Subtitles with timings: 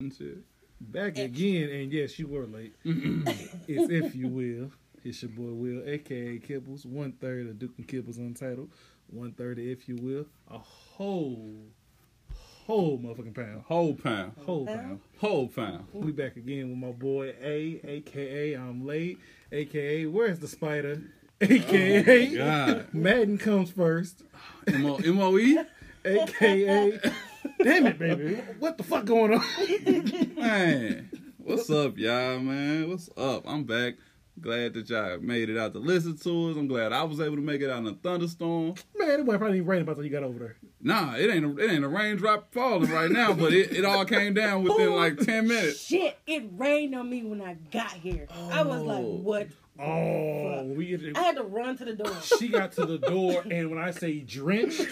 [0.00, 0.38] and shit.
[0.80, 2.72] Back again, and yes, you were late.
[2.84, 4.70] it's if you will.
[5.02, 6.86] It's your boy Will, aka Kibbles.
[6.86, 8.70] One third of Duke and Kibbles Untitled.
[9.08, 10.26] One third of If You Will.
[10.52, 11.52] A whole,
[12.68, 13.64] whole motherfucking pound.
[13.66, 14.32] Whole pound.
[14.46, 15.00] Whole pound.
[15.18, 15.86] Whole pound.
[15.92, 19.18] We back again with my boy A, aka I'm late,
[19.50, 21.02] aka Where's the Spider,
[21.42, 22.94] oh, aka God.
[22.94, 24.22] Madden comes first,
[24.68, 25.58] M-O- M-O-E?
[26.04, 27.00] aka
[27.62, 28.34] Damn it, baby!
[28.58, 30.34] What the fuck going on?
[30.36, 31.10] Man.
[31.38, 32.90] What's up, y'all, man?
[32.90, 33.44] What's up?
[33.46, 33.94] I'm back.
[34.40, 36.56] Glad that y'all made it out to listen to us.
[36.56, 38.74] I'm glad I was able to make it out in a thunderstorm.
[38.96, 40.56] Man, it wasn't probably even raining by the time you got over there.
[40.80, 44.04] Nah, it ain't a, it ain't a raindrop falling right now, but it, it all
[44.04, 45.80] came down within like 10 minutes.
[45.80, 48.28] Shit, it rained on me when I got here.
[48.52, 49.20] I was like, Oh.
[49.22, 49.48] what?
[49.80, 52.12] Oh, we I had to run to the door.
[52.38, 54.86] she got to the door, and when I say drenched,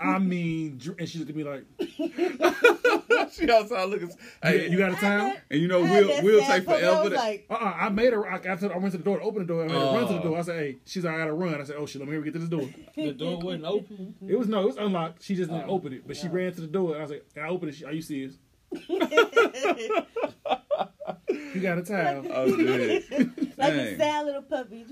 [0.00, 1.64] I mean, and she looked at me like,
[3.32, 4.08] she outside looking.
[4.42, 6.78] "Hey, Hey, you got a towel?" and you know, we'll, we'll take puppy.
[6.84, 7.10] I forever.
[7.10, 8.28] to- like, Uh, uh I made her.
[8.28, 9.62] I, I, told- I went to the door to open the door.
[9.64, 10.22] I made her run to the Oh.
[10.24, 10.38] door.
[10.38, 12.32] I said, "Hey," she's like, "I gotta run." I said, "Oh shit, let me get
[12.32, 14.14] to this door." The door wasn't open.
[14.26, 15.22] It was no, it was unlocked.
[15.22, 15.74] She just didn't Oh.
[15.74, 16.94] open it, but she ran to the door.
[16.94, 18.38] And I was like, "I opened it." She, Are you serious?
[21.54, 22.26] You got a towel?
[22.30, 23.10] Oh, dude.
[23.10, 23.78] like Dang.
[23.78, 24.84] a sad little puppy.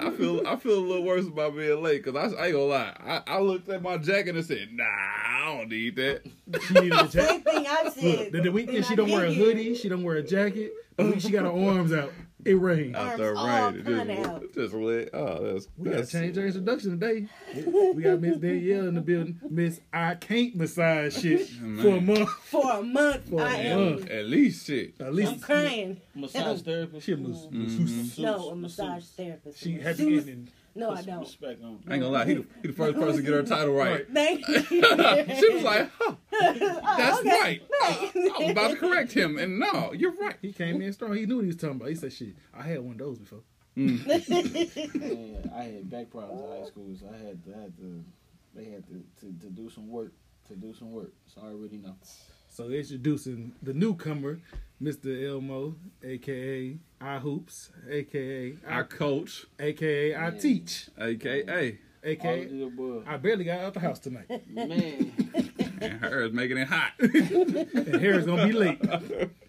[0.00, 2.64] I feel I feel a little worse about being late because I, I ain't gonna
[2.64, 2.96] lie.
[2.98, 6.22] I, I looked at my jacket and said, Nah, I don't need that.
[6.68, 7.44] She needed a Same jacket.
[7.44, 8.02] thing I said.
[8.02, 9.46] Look, the, the weekend she don't wear a get here.
[9.46, 9.74] hoodie.
[9.74, 10.72] She don't wear a jacket.
[10.96, 12.12] The week she got her arms out.
[12.44, 12.94] It rained.
[12.96, 14.42] Arms Out there it kinda just, out.
[14.42, 15.10] it just lit.
[15.14, 17.26] Oh, that's We gotta that's change our introduction today.
[17.94, 19.40] We got Miss Danielle in the building.
[19.48, 21.82] Miss I can't massage shit Man.
[21.82, 22.28] for a month.
[22.30, 24.10] For a month, For a I month.
[24.10, 24.18] am.
[24.18, 24.94] at least shit.
[25.00, 26.00] At least I'm crying.
[26.14, 27.06] Massage therapist.
[27.06, 27.52] she a mas- Mhm.
[27.52, 28.18] masseuse.
[28.18, 29.58] No, a massage therapist.
[29.60, 30.20] She happy Masseuse?
[30.22, 30.48] ending.
[30.76, 31.20] No, I don't.
[31.20, 31.80] Respect on.
[31.88, 32.24] I ain't gonna lie.
[32.24, 34.06] He the, he the first person to get her title right.
[34.12, 34.62] Thank you.
[34.62, 36.14] she was like, huh,
[36.96, 37.30] that's okay.
[37.30, 37.62] right.
[37.82, 40.36] I, I was about to correct him, and no, you're right.
[40.42, 41.14] He came in strong.
[41.14, 41.88] He knew what he was talking about.
[41.90, 43.42] He said, "Shit, I had one of those before."
[43.76, 45.00] Mm.
[45.00, 48.04] Man, I had back problems in high school, so I had to, I had to
[48.54, 50.12] they had to, to, to do some work,
[50.48, 51.12] to do some work.
[51.26, 51.96] So I already know.
[52.54, 54.38] So introducing the newcomer,
[54.80, 55.28] Mr.
[55.28, 60.30] Elmo, aka I Hoops, aka I, Our coach, aka I Yeah.
[60.38, 61.42] Teach, aka,
[62.04, 63.04] All aka of the above.
[63.08, 65.12] I barely got out the house tonight, Man,
[65.80, 66.92] and her is making it hot.
[66.98, 68.80] and Harry's gonna be late.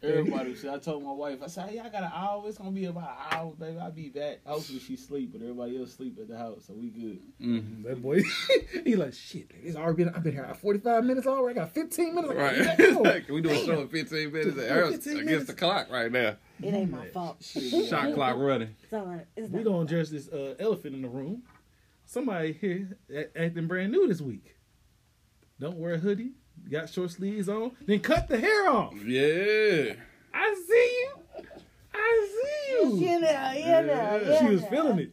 [0.03, 2.44] everybody said, I told my wife, I said, hey, I got an hour.
[2.47, 3.78] It's going to be about an hour, baby.
[3.80, 4.40] I'll be back.
[4.46, 7.19] Hopefully she sleep, but everybody else sleep at the house, so we good.
[7.41, 7.84] Mm.
[7.84, 8.22] That boy,
[8.84, 9.52] he like shit.
[9.64, 10.14] It's already been.
[10.16, 11.59] I've been here forty five minutes already.
[11.59, 12.34] I got fifteen minutes.
[12.34, 12.78] I Right.
[12.78, 13.00] gotta.
[13.00, 14.58] Like, we doing a show in 15 minutes.
[14.58, 15.46] And hers 15 against minutes.
[15.47, 16.35] the clock right now.
[16.62, 17.44] It ain't my fault.
[17.44, 18.75] Shot clock running.
[18.84, 19.25] It's all right.
[19.35, 19.66] It's we not.
[19.66, 21.44] gonna address this uh, elephant in the room.
[22.06, 22.97] Somebody here
[23.35, 24.55] acting brand new this week.
[25.60, 26.32] Don't wear a hoodie.
[26.70, 27.72] Got short sleeves on.
[27.86, 28.94] Then cut the hair off.
[29.06, 29.94] Yeah.
[30.34, 31.46] I see you.
[31.94, 32.98] I see you.
[32.98, 34.40] You know, you know, Yeah.
[34.40, 35.12] She was feeling it.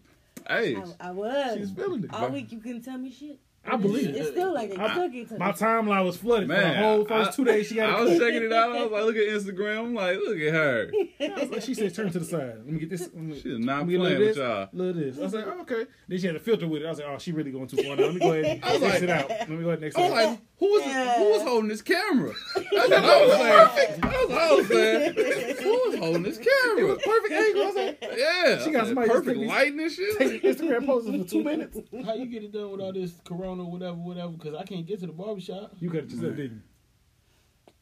[0.48, 0.76] Hey.
[0.76, 1.54] I, I was.
[1.54, 2.12] She was feeling it.
[2.12, 3.38] All week you couldn't tell me shit.
[3.64, 4.16] I believe it.
[4.16, 7.30] It's still like a I- cookie to My timeline was flooded for the whole first
[7.30, 7.66] I- two days.
[7.68, 7.90] She got.
[7.90, 8.72] I was checking it out.
[8.74, 9.78] I was like, look at Instagram.
[9.78, 10.92] I'm like, look at her.
[11.20, 12.56] like, she said, "Turn to the side.
[12.56, 14.26] Let me get this." Let me, She is not let me get a playing little
[14.26, 14.68] with this, y'all.
[14.72, 15.18] Look at this.
[15.18, 16.86] I was like, oh, "Okay." Then she had a filter with it.
[16.86, 18.02] I was like, "Oh, she really going too far now.
[18.02, 19.28] Let me go ahead and I was like- it out.
[19.28, 21.18] Let me go ahead and X I it was out." like, who was Yeah.
[21.18, 22.32] who was holding this camera?
[22.54, 23.32] That's what I was
[23.76, 24.00] saying.
[24.02, 25.14] I was saying.
[25.14, 25.58] Who was
[26.02, 26.96] holding this camera?
[26.96, 27.62] Perfect angle.
[27.62, 30.18] I was like, Yeah, She got I somebody perfect lighting and shit.
[30.18, 31.78] take Instagram posts for two minutes.
[32.04, 34.32] How you get it done with all this corona, whatever, whatever?
[34.32, 35.72] Because I can't get to the barbershop.
[35.80, 36.62] You could have just said, didn't you?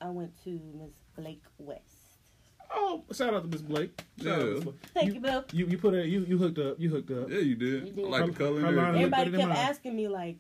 [0.01, 1.83] I went to Miss Blake West.
[2.73, 4.01] Oh, shout out to Miss Blake.
[4.23, 4.61] Shout out to Yeah.
[4.61, 4.75] Blake.
[4.95, 5.45] Thank you, you, Bill.
[5.53, 6.79] You you put a you you hooked up.
[6.79, 7.29] You hooked up.
[7.29, 7.89] Yeah, you did.
[7.89, 8.05] You did.
[8.07, 8.61] I like the color.
[8.61, 9.11] Her and line everything.
[9.11, 10.39] look Everybody kept asking me like,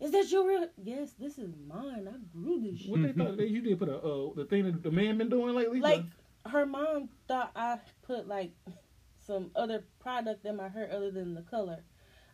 [0.00, 2.08] "Is that your real?" Yes, this is mine.
[2.08, 2.90] I grew this shit.
[2.90, 5.28] What they thought they, you did put a uh, the thing that the man been
[5.28, 5.80] doing lately.
[5.80, 6.04] Like
[6.46, 8.52] her mom thought I put like
[9.26, 11.84] some other product in my hair other than the color.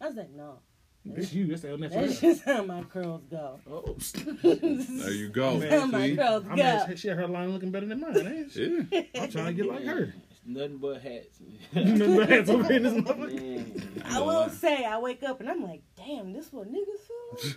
[0.01, 0.61] I was like, no,
[1.05, 1.47] this you.
[1.47, 2.07] That's El Natural.
[2.07, 3.61] that's just how my curls go.
[3.71, 3.97] Oh,
[4.43, 5.59] There you go.
[5.59, 6.87] Man, how my curls I go.
[6.89, 8.17] mean, she had her line looking better than mine.
[8.17, 8.87] Ain't she?
[8.91, 9.03] Yeah.
[9.23, 10.15] I'm trying to get like her.
[10.31, 11.41] It's nothing but hats.
[11.75, 14.05] Remember that's over in this motherfucker.
[14.07, 16.85] I will say, I wake up and I'm like, damn, this what niggas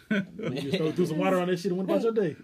[0.09, 0.53] feel?
[0.53, 2.35] You just throw, threw some water on that shit and went about your day.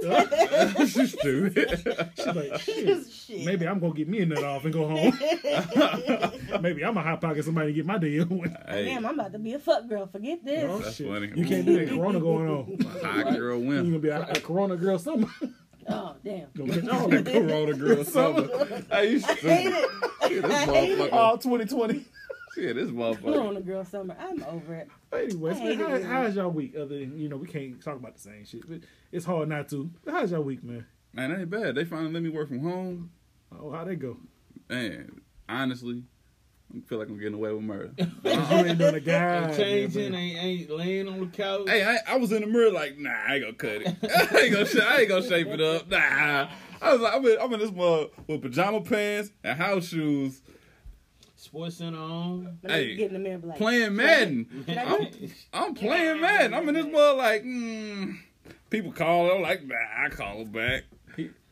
[0.00, 2.10] She's stupid.
[2.16, 3.06] She's like, shit.
[3.10, 3.44] Shit.
[3.44, 5.18] Maybe I'm gonna get me a nut off and go home.
[6.60, 8.56] Maybe I'm a hot pocket somebody to get my day on.
[8.68, 10.06] hey, Damn, I'm about to be a fuck girl.
[10.06, 10.64] Forget this.
[10.68, 11.08] Oh, That's shit.
[11.08, 11.32] funny.
[11.34, 11.88] You can't do that.
[11.94, 12.78] Corona going on.
[13.02, 13.86] hot girl win.
[13.86, 15.28] You gonna be a, a Corona girl summer.
[15.88, 16.48] Oh, damn.
[16.56, 17.26] Gonna all that.
[17.26, 18.48] Corona girl summer.
[18.90, 19.90] Hey, you I hate it.
[20.28, 20.98] Shit, this I hate it.
[20.98, 21.12] motherfucker.
[21.12, 22.04] All 2020.
[22.54, 23.22] Shit, this motherfucker.
[23.22, 24.16] Corona girl summer.
[24.18, 24.88] I'm over it.
[25.12, 26.74] Anyways, I man, it, how, how's y'all week?
[26.76, 28.80] Other than you know, we can't talk about the same shit, but
[29.14, 29.90] it's hard not to.
[30.08, 30.86] How's y'all week, man?
[31.12, 31.74] Man, that ain't bad.
[31.76, 33.10] They finally let me work from home.
[33.56, 34.16] Oh, how they go?
[34.68, 36.02] Man, honestly,
[36.74, 37.92] I feel like I'm getting away with murder.
[37.98, 39.46] you ain't doing a guy.
[39.46, 41.68] Ain't changing, ain't, ain't laying on the couch.
[41.68, 43.96] hey, I, I was in the mirror like, nah, I ain't gonna cut it.
[44.32, 45.88] I ain't gonna, sh- I ain't gonna shape it up.
[45.88, 46.48] Nah.
[46.82, 50.42] I was like, I'm in, I'm in this mug with pajama pants and house shoes,
[51.36, 52.58] Sports Center on.
[52.64, 54.64] Let Hey, me get in the mirror and like, playing Madden.
[54.68, 55.06] I I'm.
[55.52, 56.52] I'm playing Madden.
[56.54, 58.16] I'm in this mug like, mm.
[58.74, 59.30] People call.
[59.30, 60.82] I'm like, nah, I call back.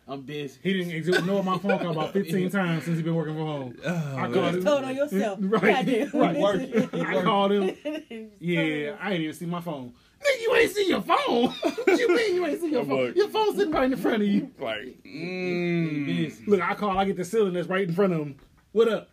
[0.08, 0.58] I'm busy.
[0.64, 3.76] He didn't ignore my phone call about 15 times since he been working from home.
[3.86, 4.64] Oh, I called him.
[4.64, 5.38] Told on yourself.
[5.42, 6.14] Right, Yeah, I did.
[6.14, 6.36] right.
[6.36, 7.00] Working.
[7.06, 8.30] I called him.
[8.40, 9.92] Yeah, I ain't even see my phone.
[10.20, 11.48] Nigga, you ain't see your phone.
[11.50, 13.06] what you mean you ain't see your I'm phone?
[13.06, 14.50] like- Your phone's sitting right in front of you.
[14.58, 16.46] Like, mm.
[16.48, 18.36] Look, I call, I get the ceiling that's right in front of him.
[18.72, 19.08] What up?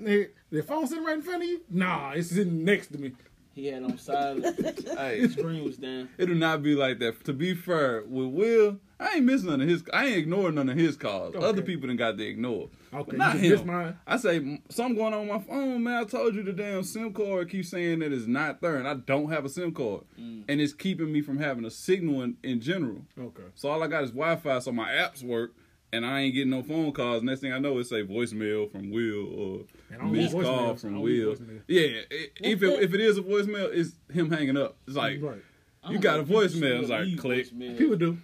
[0.00, 1.60] Nigga, the phone sitting right in front of you?
[1.68, 3.12] Nah, it's sitting next to me.
[3.58, 4.56] He had on silent.
[4.98, 6.08] Hey, screen was down.
[6.16, 7.24] it do not be like that.
[7.24, 9.82] To be fair, with Will, I ain't missing none of his.
[9.92, 11.34] I ain't ignoring none of his calls.
[11.34, 11.44] Okay.
[11.44, 12.68] Other people done got to ignore.
[12.94, 13.66] Okay, Not him.
[13.66, 13.96] mine.
[14.06, 16.02] I say something going on my phone, man.
[16.02, 18.94] I told you the damn SIM card keeps saying that it's not there, and I
[18.94, 20.44] don't have a SIM card, Mm.
[20.48, 23.02] and it's keeping me from having a signal in, in general.
[23.20, 23.42] Okay.
[23.56, 25.52] So all I got is Wi-Fi, so my apps work,
[25.92, 27.22] and I ain't getting no phone calls.
[27.22, 30.76] Next thing I know, it's a voicemail from Will or And I don't missed call
[30.76, 31.36] from Will.
[31.66, 34.76] Yeah, i- if it, if it is a voicemail, it's him hanging up.
[34.86, 35.42] It's like right.
[35.88, 37.46] You got a voicemail, it's like, click.
[37.50, 37.78] voicemail.
[37.78, 38.18] People do.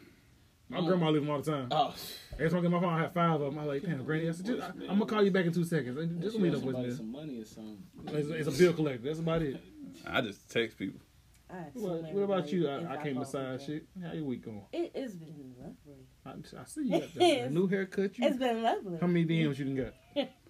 [0.68, 0.86] My Oh.
[0.86, 1.68] grandma leave them all the time.
[1.70, 1.94] Oh,
[2.34, 3.58] Every time I get my phone, I have five of them.
[3.60, 6.20] I'm like, damn, granny, I said, just, I'm gonna call you back in two seconds.
[6.20, 6.96] Just she leave owe no somebody voicemail.
[6.96, 7.78] some money or something.
[8.08, 9.06] It's, it's a bill collector.
[9.06, 9.60] That's about it.
[10.04, 11.00] I just text people.
[11.48, 12.66] I What, what about you?
[12.66, 13.86] ways I, I if can't massage shit.
[14.02, 14.62] How your week going?
[14.72, 15.83] It is been lovely.
[16.26, 18.18] I, I see you got the, the new haircut.
[18.18, 18.98] You It's been lovely.
[19.00, 20.28] How many DMs you done got?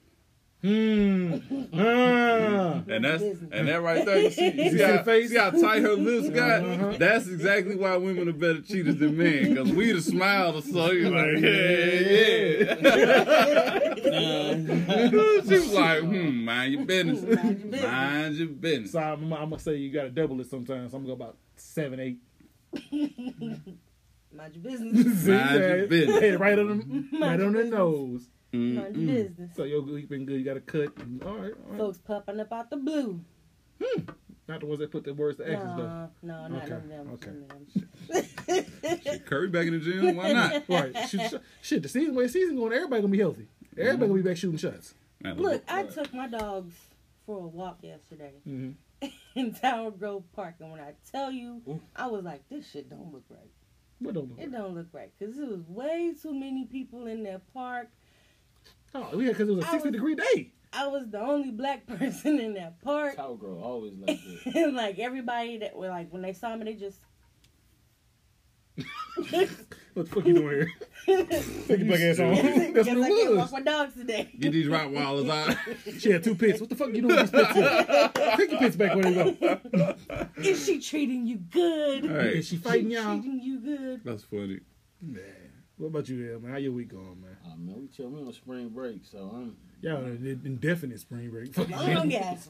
[0.65, 1.35] Hmm.
[1.75, 2.83] Ah.
[2.89, 5.29] And that's and that right there, you see, you see, see how, face?
[5.31, 6.65] see how tight her lips got?
[6.65, 6.95] Uh-huh.
[6.99, 9.51] That's exactly why women are better cheaters than men.
[9.51, 10.91] Because we'd have smiled or so.
[10.91, 12.77] You're like, yeah,
[14.01, 15.43] yeah.
[15.43, 17.23] she was like, hmm, mind your business.
[17.23, 17.83] Mind your business.
[17.83, 18.93] Mind your business.
[18.93, 20.95] So I'm, I'm gonna say you gotta double it sometimes.
[20.95, 22.21] I'm gonna go about seven, eight.
[24.37, 25.25] Mind your business.
[25.27, 26.21] Mind your business.
[26.21, 26.79] Hey, right on
[27.11, 28.29] the, right on the nose.
[28.53, 29.51] Mind your business.
[29.57, 30.39] So your week been good.
[30.39, 30.89] You got a cut.
[31.25, 31.79] All right, all right.
[31.79, 33.21] Folks popping up out the blue.
[33.83, 34.01] Hmm.
[34.47, 36.09] Not the ones that put the words to actions though.
[36.23, 37.45] No, no, not Okay, none of them.
[38.11, 38.25] okay.
[38.51, 39.25] None of.
[39.27, 40.17] Curry back in the gym?
[40.17, 40.65] Why not?
[40.69, 40.95] Right.
[41.09, 43.49] Shit, shit, shit, the season way season going, everybody gonna be healthy.
[43.79, 44.95] Everybody gonna be back shooting shots.
[45.21, 46.75] Man, Look, I took my dogs
[47.25, 49.09] for a walk yesterday Mm-hmm.
[49.35, 51.81] in Tower Grove Park, and when I tell you, Ooh.
[51.97, 53.51] I was like, "This shit don't look right.
[54.05, 57.53] What don't It don't look right because it was way too many people in that
[57.53, 57.89] park.
[58.95, 60.53] Oh, yeah, because it was a I 60 was- degree day.
[60.77, 64.55] I was the only black person in that park, Tower Girl always like that.
[64.57, 66.99] and like everybody that were like, when they saw me, they just
[69.95, 70.73] What the fuck you doing here?
[71.69, 72.35] Take your black ass on.
[72.35, 73.53] That's Guess what I can't it walk was.
[73.53, 74.29] my dogs today.
[74.39, 75.57] Get these Rottweilers out.
[76.01, 76.61] She had two pits.
[76.61, 78.37] What the fuck you doing with these pits?
[78.37, 79.95] Take your pits back where they go.
[80.39, 82.05] Is she treating you good?
[82.07, 83.19] Hey, Is she fighting She y'all?
[83.21, 84.01] treating you good?
[84.05, 84.61] that's funny.
[85.01, 85.23] Man.
[85.77, 86.53] What about you, Ed, man?
[86.53, 87.37] How your week going, man?
[87.47, 88.09] Oh man, we chill.
[88.09, 89.57] We on spring break, so I'm.
[89.81, 91.57] Y'all an indefinite spring break.
[91.59, 92.49] Long ass.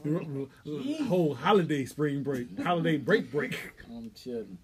[1.07, 2.47] Whole holiday spring break.
[2.61, 3.57] Holiday break break.
[3.89, 4.57] I'm chilling,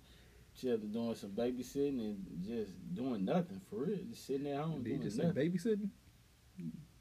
[0.62, 4.00] chilling, doing some babysitting and just doing nothing for real.
[4.10, 5.89] Just sitting at home Did you doing just say babysitting?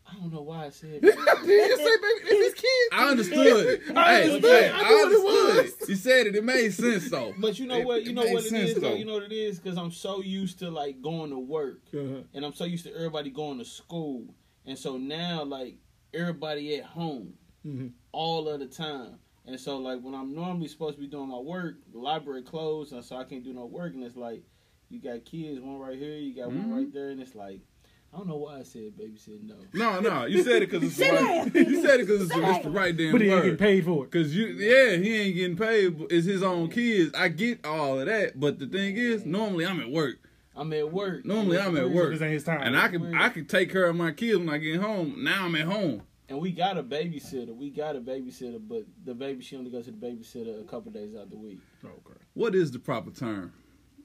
[0.08, 1.00] I don't know why I said.
[1.02, 2.20] Did you just say baby?
[2.24, 2.88] It's his kids.
[2.92, 3.80] I understood.
[3.96, 4.42] I understood.
[4.50, 5.88] hey, I I knew what it understood.
[5.88, 6.36] You said it.
[6.36, 7.34] It made sense though.
[7.38, 8.04] But you know It- what?
[8.04, 8.80] You know what it sense, is though.
[8.90, 8.94] though.
[8.96, 12.22] You know what it is because I'm so used to like going to work, Uh-huh.
[12.34, 14.34] and I'm so used to everybody going to school,
[14.66, 15.76] and so now like
[16.12, 17.92] everybody at home Mhm.
[18.10, 19.18] all of the time.
[19.50, 22.92] And so like when I'm normally supposed to be doing my work, the library closed,
[22.92, 23.94] and so I can't do no work.
[23.94, 24.44] And it's like
[24.88, 26.68] you got kids, one right here, you got Mhm.
[26.68, 27.60] one right there, and it's like
[28.12, 29.66] I don't know why I said babysitting though.
[29.72, 30.24] No, no.
[30.26, 31.54] You said it because it's the right.
[31.68, 34.04] You said it because it's, it's the right damn But he ain't getting paid for
[34.04, 34.10] it.
[34.12, 35.98] Cause you, yeah, he ain't getting paid.
[35.98, 37.12] but It's his own kids.
[37.14, 40.16] I get all of that, but the thing is, normally I'm at work.
[40.56, 41.24] I'm at work.
[41.24, 42.60] Normally I'm at work, This ain't his time.
[42.62, 45.22] and I can I can take care of my kids when I get home.
[45.24, 46.02] Now I'm at home.
[46.30, 47.54] And we got a babysitter.
[47.54, 50.92] We got a babysitter, but the baby she only goes to the babysitter a couple
[50.92, 51.58] days out the week.
[51.84, 52.20] Okay.
[52.34, 53.52] What is the proper term?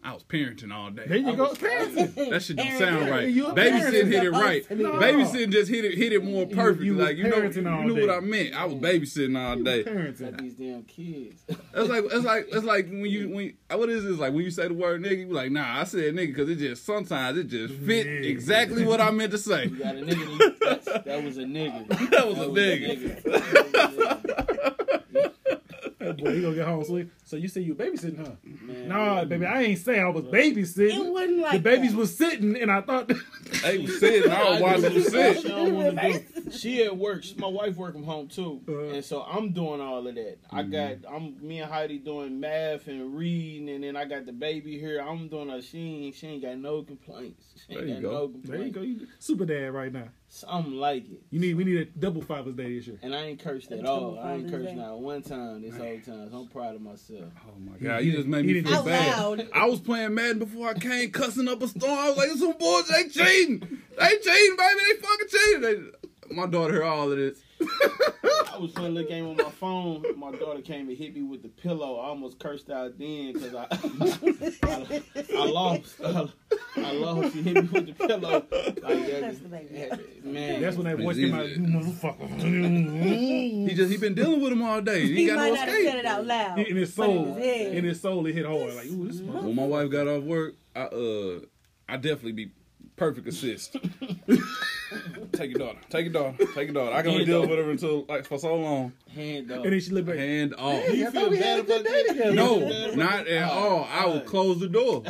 [0.05, 1.17] I was parenting all There day.
[1.17, 1.49] you I go.
[1.49, 2.29] was- Parenting.
[2.29, 3.27] That shit don't sound right.
[3.27, 3.53] You a.
[3.55, 4.69] Babysitting hit it right.
[4.71, 4.91] No.
[4.93, 6.83] Babysitting just hit it hit it more You- perfect.
[6.83, 8.01] you was like you know, you knew day.
[8.05, 8.53] what I meant.
[8.55, 9.83] I was babysitting all day.
[9.83, 10.41] Like Parenting.
[10.41, 11.41] these damn kids.
[11.49, 14.51] It's like it's like it's like when you when what is this like when you
[14.51, 17.37] say the word nigga you be like nah I said nigga because it just sometimes
[17.39, 18.11] it just fit Yeah.
[18.29, 19.65] exactly what I meant to say.
[19.65, 20.39] You got a nigga.
[20.39, 22.09] you- that was a nigga.
[22.11, 23.23] That was a nigga.
[23.23, 24.14] That was a nigga.
[26.05, 27.11] That that boy, he gonna get home sleep.
[27.23, 28.31] So you say you babysitting, huh?
[28.43, 29.27] Man, Nah, man.
[29.29, 31.11] baby, I ain't saying I was It babysitting.
[31.11, 31.97] wasn't like the babies that.
[31.97, 33.11] was sitting, and I thought,
[33.63, 34.31] They was sitting.
[34.31, 35.43] I was watching them sit.
[35.47, 36.51] don't want to do.
[36.51, 37.23] She at work.
[37.23, 38.93] She- My wife work from home too, Uh-huh.
[38.95, 40.37] and so I'm doing all of that.
[40.51, 44.31] I got I'm me and Heidi doing math and reading, and then I got the
[44.33, 44.99] baby here.
[45.01, 47.43] I'm doing a she ain't she ain't got no complaints.
[47.67, 48.11] She ain't There you got go.
[48.11, 48.75] no there you complaints.
[48.75, 50.09] go, you super dad right now.
[50.35, 51.21] Something like it.
[51.31, 52.99] You need, we need a double Father's Day this year.
[53.01, 54.19] And I ain't cursed at all.
[54.19, 54.75] I ain't cursed Day.
[54.75, 56.29] not one time this whole time.
[56.29, 57.31] So I'm proud of myself.
[57.47, 59.17] Oh my god, you just made me feel Out bad.
[59.17, 59.47] loud.
[59.53, 61.89] I was playing Madden before I came cussing up a storm.
[61.97, 63.59] I was like, some boys, they cheating.
[63.97, 64.79] They cheating, baby.
[64.89, 65.61] They fucking cheating.
[65.61, 67.41] They, my daughter heard all of this.
[68.53, 70.03] I was playing a little game on my phone.
[70.17, 71.99] My daughter came and hit me with the pillow.
[71.99, 73.67] I almost cursed out then because I,
[74.63, 75.01] I,
[75.37, 75.95] I lost.
[76.03, 76.27] I,
[76.77, 77.33] I lost.
[77.33, 78.45] She hit me with the pillow.
[78.51, 79.89] Like, that, That's the baby.
[80.23, 83.67] man, That's when that voice came out, you motherfucker.
[83.69, 85.05] He just he been dealing with them all day.
[85.05, 85.87] He, He got might no not have escape.
[85.89, 86.59] said it out loud.
[86.59, 88.73] in his but in soul, his in his soul, it hit hard.
[88.75, 89.43] Like, ooh, this motherfucker.
[89.43, 91.39] When my wife got off work, I uh
[91.89, 92.51] I definitely be
[92.95, 93.75] perfect assist.
[95.33, 95.79] take your daughter.
[95.89, 96.37] Take your daughter.
[96.53, 96.95] Take your daughter.
[96.95, 98.93] I can only deal with her until like for so long.
[99.13, 99.63] hand up.
[99.63, 100.17] And then she looked back.
[100.17, 100.81] Hand off.
[100.81, 102.33] Hey, I thought we had a good day together.
[102.33, 102.59] No,
[102.95, 103.87] not at oh, all.
[103.91, 105.03] I would close the door.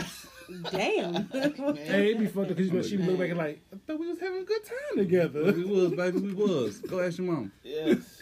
[0.71, 1.29] Damn.
[1.75, 4.07] Hey, it be fucked up because she be looking back and like, I thought we
[4.07, 5.51] was having a good time together.
[5.51, 6.19] We was, baby.
[6.19, 6.79] We was.
[6.79, 7.51] Go ask your mom.
[7.63, 8.21] Yes.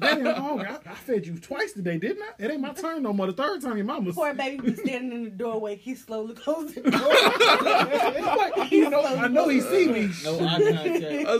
[0.00, 2.44] Damn, oh, I, I fed you twice today, didn't I?
[2.44, 3.26] It ain't my turn no more.
[3.26, 4.14] The third time your mama's.
[4.14, 5.76] Poor baby be standing in the doorway.
[5.76, 7.00] He slowly closed the door.
[7.00, 10.10] Like, you know, I know he see me.
[10.24, 10.60] No eye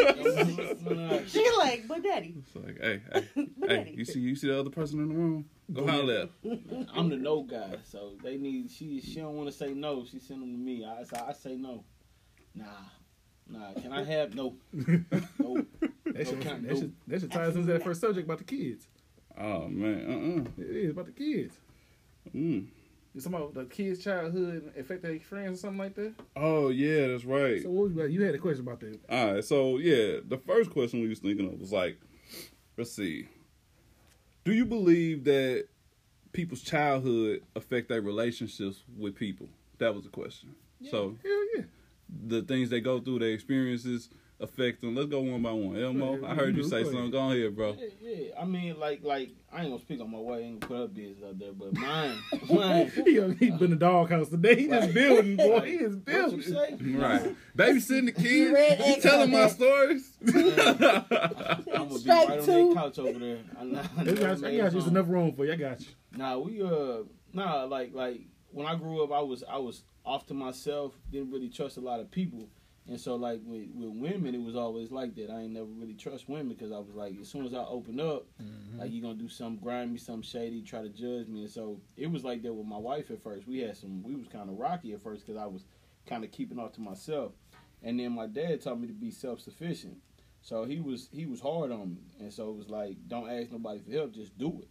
[0.00, 1.26] contact.
[1.30, 2.34] She like, but daddy.
[2.38, 5.44] It's like, hey, hey, hey, you see, you see the other person in the room?
[5.72, 6.30] Go holler at.
[6.94, 8.70] I'm the no guy, so they need.
[8.70, 10.04] She she don't want to say no.
[10.04, 10.84] She send them to me.
[10.84, 11.84] I so I say no.
[12.54, 12.64] Nah,
[13.50, 13.72] nah.
[13.80, 14.54] Can I have no?
[14.72, 15.66] No.
[16.06, 18.44] That should, Okay, that should, that should tie us into that first subject about the
[18.44, 18.86] kids.
[19.38, 21.54] Oh man, uh-uh It is about the kids.
[22.26, 22.66] uh mm.
[23.14, 26.14] It's about the kids' childhood affect their friends or something like that.
[26.36, 27.62] Oh yeah, that's right.
[27.62, 28.10] So what was?
[28.12, 29.00] You had a question about that.
[29.08, 31.98] All right, so yeah, the first question we was thinking of was like,
[32.76, 33.26] let's see,
[34.44, 35.66] do you believe that
[36.32, 39.48] people's childhood affect their relationships with people?
[39.78, 40.54] That was the question.
[40.90, 41.62] So Hell yeah.
[42.26, 44.08] The things they go through, their experiences
[44.40, 44.94] affect them.
[44.94, 45.76] Let's go one by one.
[45.76, 47.10] Elmo, I heard you say something.
[47.10, 47.76] Go ahead, bro.
[47.78, 48.40] Yeah, yeah.
[48.40, 50.38] I mean, like, like I ain't gonna speak on my wife.
[50.38, 52.16] I ain't gonna put up business out there, but mine,
[52.50, 52.90] mine.
[53.04, 54.56] He, he been in the doghouse today.
[54.56, 55.60] He just building, boy.
[55.60, 56.42] He is What you building.
[56.42, 56.76] say?
[56.80, 59.50] Right, babysitting the kids, Red you telling my that.
[59.50, 60.12] stories.
[60.26, 63.38] I'm gonna be Strike right on that couch over there.
[63.58, 64.46] I, know- I got you.
[64.46, 64.78] I got you.
[64.78, 65.52] It's enough room for you.
[65.52, 65.86] I got you.
[66.16, 67.02] Nah, we uh,
[67.32, 68.20] nah, like like
[68.52, 70.94] when I grew up, I was I was off to myself.
[71.10, 72.48] Didn't really trust a lot of people,
[72.88, 75.30] and so like with with women, it was always like that.
[75.30, 78.00] I ain't never really trust women because I was like, as soon as I open
[78.00, 78.80] up, mm-hmm.
[78.80, 82.10] like you gonna do something grimy, something shady, try to judge me, and so it
[82.10, 83.46] was like that with my wife at first.
[83.46, 85.64] We had some, we was kind of rocky at first because I was
[86.06, 87.32] kind of keeping off to myself,
[87.82, 89.96] and then my dad taught me to be self sufficient.
[90.42, 93.52] So he was he was hard on me, and so it was like, don't ask
[93.52, 94.68] nobody for help, just do it,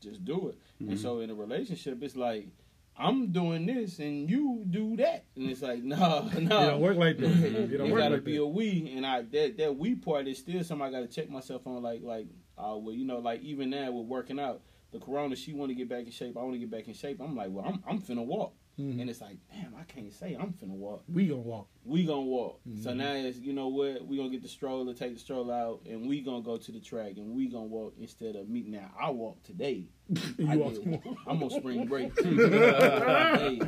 [0.00, 0.58] just do it.
[0.80, 0.98] And mm-hmm.
[0.98, 2.48] so in a relationship, it's like
[2.96, 6.96] I'm doing this and you do that, and it's like no, no, It don't work
[6.96, 7.26] like that.
[7.30, 8.42] It it don't work gotta like be that.
[8.42, 11.66] a we, and I that that we part is still something I gotta check myself
[11.66, 11.82] on.
[11.82, 14.60] Like like uh, well, you know, like even now with working out,
[14.92, 16.36] the Corona, she want to get back in shape.
[16.36, 17.20] I want to get back in shape.
[17.20, 19.00] I'm like, well, I'm I'm finna walk, Mhm.
[19.00, 21.04] and it's like, damn, I can't say I'm finna walk.
[21.08, 21.68] We gonna walk.
[21.84, 22.60] We gonna walk.
[22.82, 22.96] So Mhm.
[22.96, 26.08] now it's you know what we gonna get the stroller, take the stroller out, and
[26.08, 28.62] we gonna go to the track and we gonna walk instead of me.
[28.66, 29.84] Now I walk today.
[30.38, 31.00] You I walk did.
[31.26, 32.12] I'm on spring break.
[32.20, 33.60] Hey,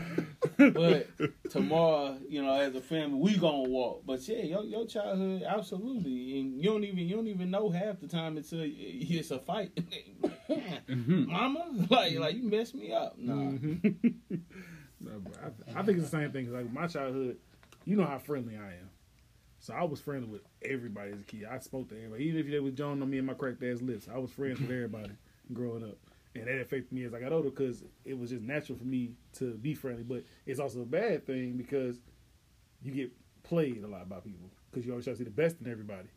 [0.73, 1.07] but
[1.51, 4.03] tomorrow, you know, as a family, we gonna walk.
[4.05, 8.01] But yeah, your, your childhood, absolutely, and you don't even you don't even know half
[8.01, 9.71] the time it's a it's a fight.
[10.89, 13.17] Mama, like like you messed me up.
[13.19, 13.81] Nah, Mhm.
[13.85, 14.39] No, bro,
[15.09, 16.45] I, I think it's the same thing.
[16.47, 17.37] 'cause, Like my childhood,
[17.85, 18.91] you know how friendly I am.
[19.61, 21.45] So I was friendly with everybody as a kid.
[21.51, 23.81] I spoke to everybody, even if they was John on me and my cracked ass
[23.81, 24.07] lips.
[24.13, 25.13] I was friends with everybody
[25.53, 25.97] growing up,
[26.35, 29.15] and that affected me as I got older because it was just natural for me
[29.35, 30.03] to be friendly.
[30.03, 31.97] But it's also a bad thing because
[32.83, 33.11] you get
[33.43, 36.09] played a lot by people because you always try to see the best in everybody.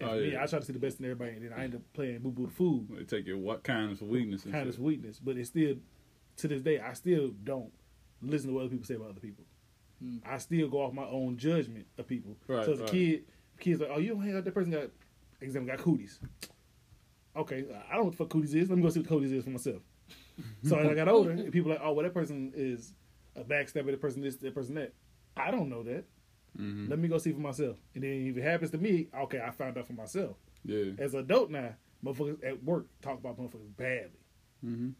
[0.00, 0.42] And Oh, for me, yeah.
[0.42, 2.30] I try to see the best in everybody, and then I end up playing boo
[2.30, 4.44] boo the fool They take your what kindness for weakness.
[4.44, 5.76] and kind of weakness, but it's still
[6.36, 7.72] to this day I still don't
[8.30, 9.44] listen to what other people say about other people.
[10.02, 10.18] Hmm.
[10.24, 12.36] I still go off my own judgment of people.
[12.48, 12.90] Right, so as a right.
[12.90, 13.24] kid,
[13.60, 14.90] kids like, oh, you don't hang out that person got
[15.40, 16.20] example got cooties.
[17.36, 18.68] Okay, I don't know what the fuck cooties is.
[18.68, 19.82] Let me go see what cooties is for myself.
[20.62, 22.92] so as I got older, and people like, oh, well, that person is
[23.36, 23.86] a backstabber.
[23.86, 24.92] That person this, that person that.
[25.36, 26.04] I don't know that.
[26.58, 26.88] Mhm.
[26.88, 27.76] Let me go see for myself.
[27.94, 30.36] And then if it happens to me, okay, I found out for myself.
[30.64, 30.92] Yeah.
[30.98, 34.20] As an adult now, motherfuckers at work talk about motherfuckers badly.
[34.60, 34.90] hmm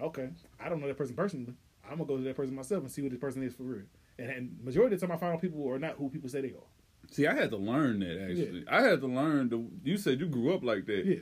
[0.00, 1.54] Okay, I don't know that person personally.
[1.92, 3.82] I'm gonna go to that person myself and see what this person is for real.
[4.18, 6.40] And, and majority of the time, I find out people are not who people say
[6.40, 6.68] they are.
[7.10, 8.64] See, I had to learn that actually.
[8.68, 9.48] I had to learn.
[9.48, 11.04] The, you said you grew up like that.
[11.04, 11.16] Yeah.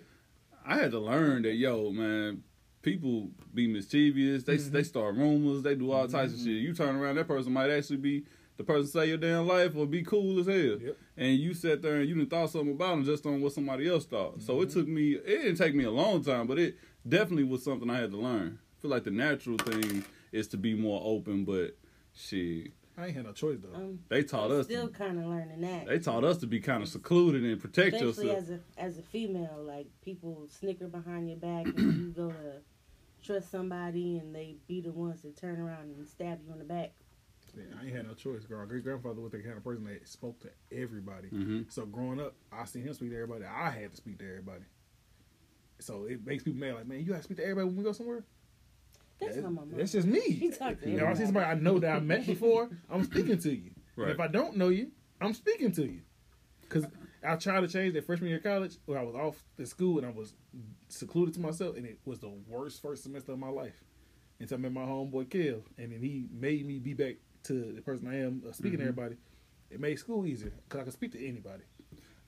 [0.65, 2.43] I had to learn that, yo, man,
[2.83, 4.45] people be mischievous.
[4.45, 4.71] They Mhm.
[4.71, 5.63] they start rumors.
[5.63, 6.45] They do all types of Mhm.
[6.45, 6.63] shit.
[6.63, 8.25] You turn around, that person might actually be
[8.57, 10.79] the person say your damn life or be cool as hell.
[10.81, 10.97] Yep.
[11.17, 13.89] And you sat there and you didn't thought something about them just on what somebody
[13.89, 14.43] else thought.
[14.43, 14.73] So it Mhm.
[14.75, 15.13] took me.
[15.15, 16.77] It didn't take me a long time, but it
[17.09, 18.59] definitely was something I had to learn.
[18.79, 21.77] I feel like the natural thing is to be more open, but
[22.15, 23.77] shit, I ain't had no choice though.
[23.77, 24.67] Um, they taught us.
[24.67, 25.87] still kind of learning that.
[25.87, 28.39] they taught us to be kind of secluded and protect Especially yourself.
[28.39, 32.61] as a as a female, like people snicker behind your back and you go to
[33.23, 36.65] trust somebody and they be the ones that turn around and stab you in the
[36.65, 36.93] back.
[37.57, 38.45] Yeah, I ain't had no choice.
[38.45, 41.29] Girl, great grandfather was the kind of person that spoke to everybody.
[41.29, 43.45] hmm So growing up, I seen him speak to everybody.
[43.45, 44.63] I had to speak to everybody.
[45.81, 46.75] So it makes people mad.
[46.75, 48.23] Like, man, you got to speak to everybody when we go somewhere.
[49.21, 49.71] That's Yeah, not my mom.
[49.77, 50.51] That's just She me.
[50.59, 52.69] talked to You know, I see somebody I know that I met before.
[52.91, 53.71] I'm speaking to you.
[53.97, 54.11] And Right.
[54.11, 56.01] if I don't know you, I'm speaking to you.
[56.63, 56.87] Because
[57.23, 59.99] I tried to change that freshman year of college where I was off the school
[59.99, 60.35] and I was
[60.89, 63.83] secluded to myself, and it was the worst first semester of my life.
[64.39, 67.83] Until I met my homeboy Kev, and then he made me be back to the
[67.83, 68.83] person I am, uh, speaking Mhm.
[68.85, 69.17] to everybody.
[69.69, 71.65] It made school easier because I could speak to anybody.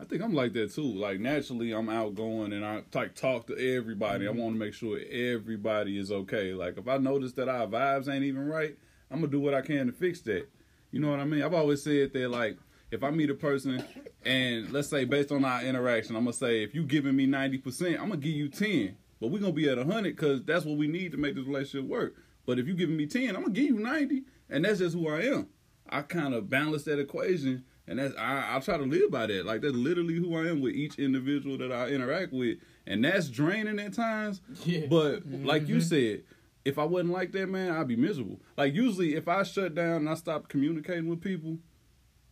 [0.02, 0.82] I think I'm like that too.
[0.82, 4.24] Like naturally, I'm outgoing and I like talk to everybody.
[4.24, 4.28] Mhm.
[4.28, 6.52] I want to make sure everybody is okay.
[6.54, 8.76] Like if I notice that our vibes ain't even right,
[9.12, 10.48] I'm gonna do what I can to fix that.
[10.90, 11.42] You know what I mean?
[11.42, 12.58] I've always said that like
[12.90, 13.82] if I meet a person
[14.24, 17.58] and let's say based on our interaction, I'm gonna say if you giving me ninety
[17.58, 18.96] percent, I'm gonna give you ten.
[19.20, 21.88] But we're gonna be at hundred because that's what we need to make this relationship
[21.88, 22.16] work.
[22.44, 25.08] But if you giving me ten, I'm gonna give you ninety, and that's just who
[25.08, 25.46] I am.
[25.88, 29.46] I kind of balance that equation, and that's I, I try to live by that.
[29.46, 33.28] Like that's literally who I am with each individual that I interact with, and that's
[33.28, 34.40] draining at times.
[34.64, 34.86] Yeah.
[34.90, 35.82] But like you Mhm.
[35.82, 36.22] said,
[36.64, 38.40] if I wasn't like that, man, I'd be miserable.
[38.56, 41.58] Like usually, if I shut down and I stop communicating with people,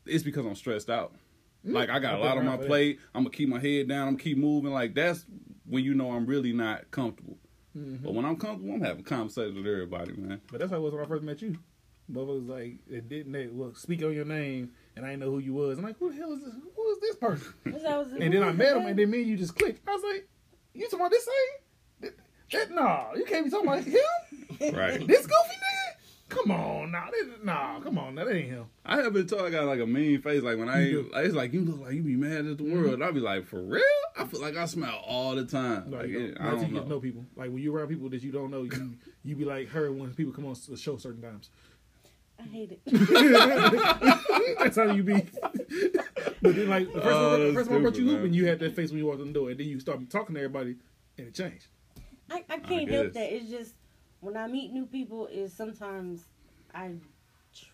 [0.07, 1.15] it's because I'm stressed out.
[1.63, 2.67] Like I got a I've lot on my around that.
[2.69, 2.99] plate.
[3.15, 4.09] I'm gonna keep my head down.
[4.09, 4.73] I'm gonna keep moving.
[4.73, 5.27] Like that's
[5.67, 7.37] when you know I'm really not comfortable.
[7.77, 8.03] Mhm.
[8.03, 10.41] But when I'm comfortable, I'm having conversations with everybody, man.
[10.51, 11.59] But that's how it was when I first met you.
[12.11, 15.39] Motherfuckers like it didn't they well speak on your name and I didn't know who
[15.39, 15.79] you was.
[15.79, 16.55] I'm like, who the hell is this?
[16.77, 17.55] Who is this person?
[17.65, 19.57] That's how I was- And then I met him and then me and you just
[19.57, 19.81] clicked.
[19.89, 20.29] I was like,
[20.75, 21.33] you talking about this thing?
[22.01, 22.13] That,
[22.53, 23.95] that, nah, you can't be talking about him.
[24.77, 25.07] Right.
[25.07, 25.97] This goofy nigga?
[26.29, 28.67] Come on, nah, that, nah, come on, that ain't him.
[28.85, 30.43] I have been told I got like a mean face.
[30.43, 31.11] Like when I, You do.
[31.13, 32.85] like, it's like you look like you be mad at the Mhm.
[32.85, 33.03] world.
[33.03, 33.83] I be like, for real?
[34.19, 35.91] I feel like I smile all the time.
[35.91, 36.41] No, like, you it, don't.
[36.41, 36.85] I Not don't you know.
[36.85, 37.25] know people.
[37.37, 38.93] Like when you around people that you don't know, you
[39.25, 41.49] you be like her when people come on the show certain times.
[42.41, 42.81] I hate it.
[44.59, 45.13] That's how you be.
[46.43, 48.17] but then, like the first, Oh, time, the that's first time I brought you stupid,
[48.21, 50.09] hooping, you had that face when you walked in the door, and then you start
[50.11, 50.77] talking to everybody,
[51.19, 51.67] and it changed.
[52.31, 53.35] I, I can't help that.
[53.35, 53.75] It's just
[54.21, 56.25] when I meet new people, is sometimes
[56.75, 56.93] I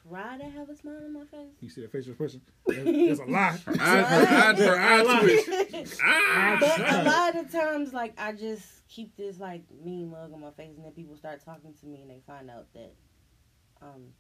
[0.09, 1.53] try to have a smile on my face.
[1.61, 2.41] You see that facial expression?
[2.67, 3.59] That's, that's a lie.
[3.67, 5.99] Her eyes, her eyes, her eyes twitch.
[6.61, 10.51] but a lot of times, like I just keep this like mean mug on my
[10.53, 12.95] face, and then people start talking to me, and they find out that
[13.83, 14.13] I'm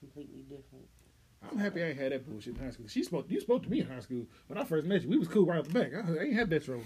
[0.00, 0.86] completely different.
[1.50, 2.86] I'm happy I ain't had that bullshit in high school.
[2.88, 3.26] She spoke.
[3.28, 5.08] You spoke to me in high school when I first met you.
[5.08, 5.92] We was cool right off the back.
[5.94, 6.82] I, I ain't had that trouble.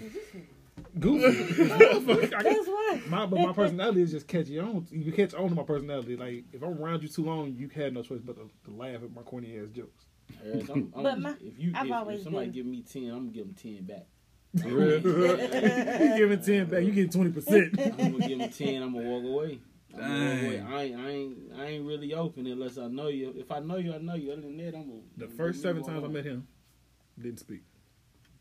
[0.99, 1.63] Goofy.
[1.63, 3.01] Motherfucker, I That's why.
[3.07, 4.85] My, but my personality is just catchy on.
[4.91, 6.15] You catch on to my personality.
[6.15, 8.95] Like if I'm around you too long, you had no choice but to, to laugh
[9.03, 10.05] at my corny ass jokes.
[10.45, 12.81] Yes, I'm- I'm- But my- if you I've if, always if somebody been- give me
[12.83, 14.05] ten, I'm gonna give them ten back.
[14.61, 14.99] For real?
[14.99, 17.79] you giving ten back, you get twenty percent.
[17.79, 18.83] I'm gonna give them ten.
[18.83, 19.59] I'm gonna walk away.
[19.95, 20.57] I'm gonna walk away.
[20.57, 20.67] Dang.
[20.67, 23.33] I ain't, I ain't, I ain't really open unless I know you.
[23.37, 24.31] If I know you, I know you.
[24.31, 25.01] Other than that, I'm gonna.
[25.17, 26.47] The first seven times I met him,
[27.19, 27.61] didn't speak.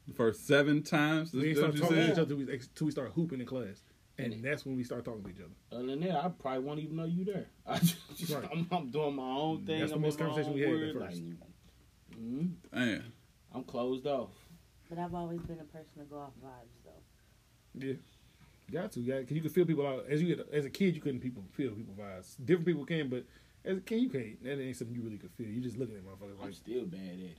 [0.09, 1.33] The first seven times.
[1.33, 3.47] We That's didn't start talking to each other till we, till we started hooping in
[3.47, 3.83] class,
[4.19, 5.77] and that's when we started talking to each other.
[5.77, 7.47] Other than that, I probably won't even know you there.
[7.67, 8.49] I just, Right.
[8.53, 9.81] I'm, I'm doing my own thing.
[9.81, 11.23] That's the I'm most conversation we had at world, first.
[11.23, 12.51] Like, mhm.
[12.73, 13.13] Damn.
[13.53, 14.31] I'm closed off.
[14.89, 17.87] But I've always been a person to go off vibes, though.
[17.87, 17.95] Yeah,
[18.71, 20.05] got to, got because you can feel people out.
[20.09, 22.37] As you get as a kid, you couldn't people feel people vibes.
[22.45, 23.25] Different people can, but
[23.65, 24.43] as a kid, you can't.
[24.45, 25.47] That ain't something you really could feel.
[25.49, 27.37] You just looking at motherfuckers I'm like still bad at it.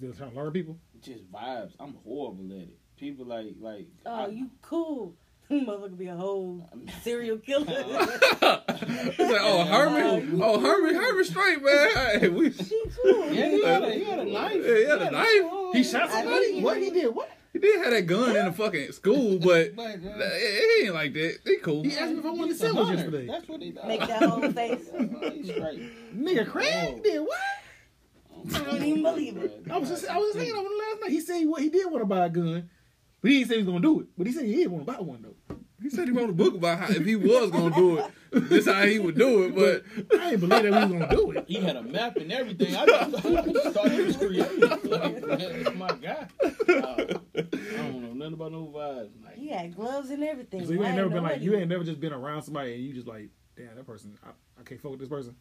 [0.00, 0.78] you trying to learn people.
[1.02, 1.72] Just vibes.
[1.78, 2.78] I'm horrible at it.
[2.96, 3.88] People like like.
[4.06, 5.14] Oh, I- you cool.
[5.50, 6.68] Motherfucker be a whole
[7.02, 7.64] serial killer.
[7.68, 8.62] It's like,
[9.18, 10.40] oh, oh, Herman.
[10.40, 10.94] Oh, Herman.
[10.94, 12.20] Herman straight, man.
[12.20, 13.32] Hey, we, she cool.
[13.32, 14.62] Yeah, he had a, he had a knife.
[14.64, 15.72] Yeah, he had a knife.
[15.72, 16.60] He shot somebody.
[16.62, 17.12] What he did?
[17.12, 17.28] What?
[17.52, 21.12] He did have that gun in the fucking school, but But, uh, it ain't like
[21.14, 21.38] that.
[21.44, 21.82] They cool.
[21.84, 22.94] He asked me if I wanted to a sandwich hunter.
[23.02, 23.26] yesterday.
[23.26, 23.84] That's what he does.
[23.86, 24.90] Make that whole face.
[25.34, 26.16] He's straight.
[26.16, 27.00] Nigga, Craig Oh.
[27.02, 27.38] did what?
[28.54, 29.62] I don't even believe it.
[29.70, 31.10] I was just I was just thinking of him last night.
[31.10, 32.70] He said what he did want to buy a gun,
[33.20, 34.06] but he didn't say he was gonna do it.
[34.16, 35.56] But he said he did want to buy one though.
[35.82, 38.66] He said he wrote a book about how if he was gonna do it, this
[38.66, 39.54] is how he would do it.
[39.54, 41.44] But I ain't believe that we was gonna do it.
[41.48, 42.76] He had a map and everything.
[42.76, 44.84] I just, I just thought he was creative.
[44.84, 46.28] Like, that's my guy.
[46.42, 49.24] Uh, I don't know nothing about no vibes.
[49.24, 50.66] Like, He had gloves and everything.
[50.66, 52.74] So you I ain't never been like he you ain't never just been around somebody
[52.74, 55.34] and you just like, damn, that person, I, I can't fuck with this person.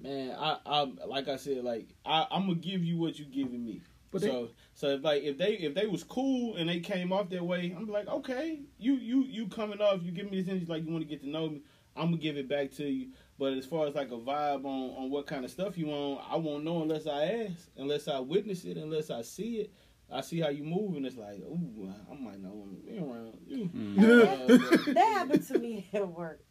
[0.00, 3.64] Man, I, I like I said, like I, I'm gonna give you what you giving
[3.64, 3.82] me.
[4.12, 7.12] But they- so, so if like if they if they was cool and they came
[7.12, 10.50] off that way, I'm like, okay, you you you coming off, you give me this
[10.50, 11.62] energy like you want to get to know me.
[11.96, 13.08] I'm gonna give it back to you.
[13.38, 16.20] But as far as like a vibe on on what kind of stuff you want,
[16.30, 19.72] I won't know unless I ask, unless I witness it, unless I see it.
[20.12, 22.98] I see how you move, and it's like, ooh, I might not want to be
[22.98, 23.70] around you.
[23.96, 26.42] Uh, but- That happened to me at work.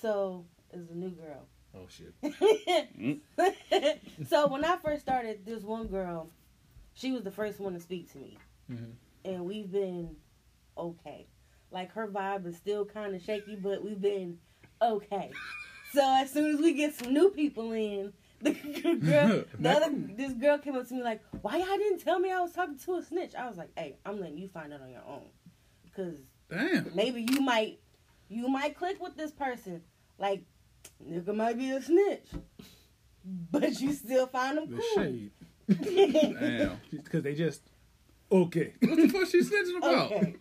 [0.00, 1.46] So, it's a new girl.
[1.72, 2.14] Oh shit.
[4.28, 6.30] so when I first started, this one girl,
[6.96, 8.36] she was the first one to speak to me,
[8.70, 8.92] Mhm.
[9.24, 10.16] and we've been
[10.76, 11.28] okay.
[11.70, 14.38] Like her vibe is still kind of shaky, but we've been
[14.82, 15.30] okay.
[15.92, 20.32] So as soon as we get some new people in, the girl, the other, this
[20.34, 22.94] girl came up to me like, "Why y'all didn't tell me I was talking to
[22.96, 25.28] a snitch?" I was like, "Hey, I'm letting you find out on your own,
[25.84, 26.18] because
[26.50, 27.78] damn, maybe you might
[28.28, 29.82] you might click with this person.
[30.18, 30.44] Like
[31.04, 32.26] nigga might be a snitch.
[33.50, 35.02] But you still find them The cool.
[35.02, 35.32] shade.
[35.68, 36.80] Damn.
[36.90, 37.62] Because they just
[38.30, 38.72] okay.
[38.80, 40.12] What the fuck she snitching about?
[40.12, 40.34] okay.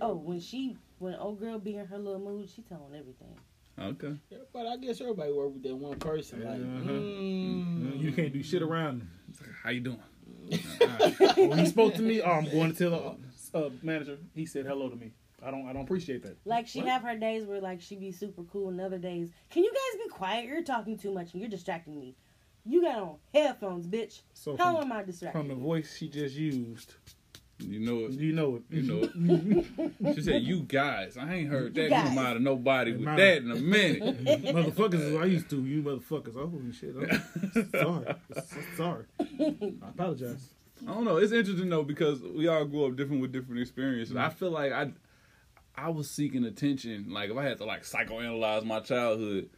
[0.00, 3.36] Oh, when she when old girl be in her little mood, she telling everything.
[3.78, 4.14] Okay.
[4.30, 6.40] Yeah, but I guess everybody work with that one person.
[6.44, 6.90] Like, Uh-huh.
[6.92, 9.10] mm, You can't do shit around them.
[9.62, 10.02] How you doing?
[11.48, 13.16] when he spoke to me, oh, I'm going to tell
[13.52, 14.18] the uh, manager.
[14.34, 15.12] He said hello to me.
[15.42, 15.66] I don't.
[15.66, 16.36] I don't appreciate that.
[16.44, 16.88] Like she What?
[16.88, 20.02] have her days where like she be super cool, and other days, can you guys
[20.04, 20.44] be quiet?
[20.44, 22.14] You're talking too much and you're distracting me.
[22.64, 24.20] You got on headphones, bitch.
[24.34, 25.40] So How from, am I distracting?
[25.40, 26.94] from the voice she just used,
[27.58, 28.12] You know it.
[28.12, 28.62] you know it.
[28.70, 30.14] You know it.
[30.14, 32.18] She said, "You guys." I ain't heard that come guys.
[32.18, 34.24] out of nobody with that in a minute.
[34.24, 35.64] motherfuckers is what I used to.
[35.64, 36.36] You motherfuckers.
[36.36, 36.94] Oh shit.
[36.96, 38.14] I'm sorry.
[38.36, 39.04] I'm sorry.
[39.20, 40.50] I apologize.
[40.86, 41.16] I don't know.
[41.16, 44.16] It's interesting though because we all grew up different with different experiences.
[44.16, 44.38] I mm-hmm.
[44.38, 44.90] feel like I,
[45.76, 47.06] I was seeking attention.
[47.10, 49.50] Like if I had to like psychoanalyze my childhood,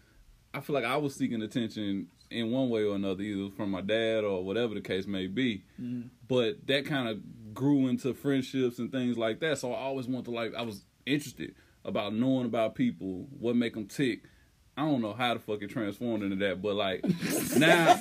[0.54, 3.80] I feel like I was seeking attention in one way or another, either from my
[3.80, 5.64] dad or whatever the case may be.
[5.80, 6.08] Mm-hmm.
[6.28, 9.58] But that kind of grew into friendships and things like that.
[9.58, 13.74] So I always wanted to like I was interested about knowing about people, what make
[13.74, 14.22] them tick.
[14.76, 17.04] I don't know how the fuck it transformed into that, but like
[17.56, 18.00] now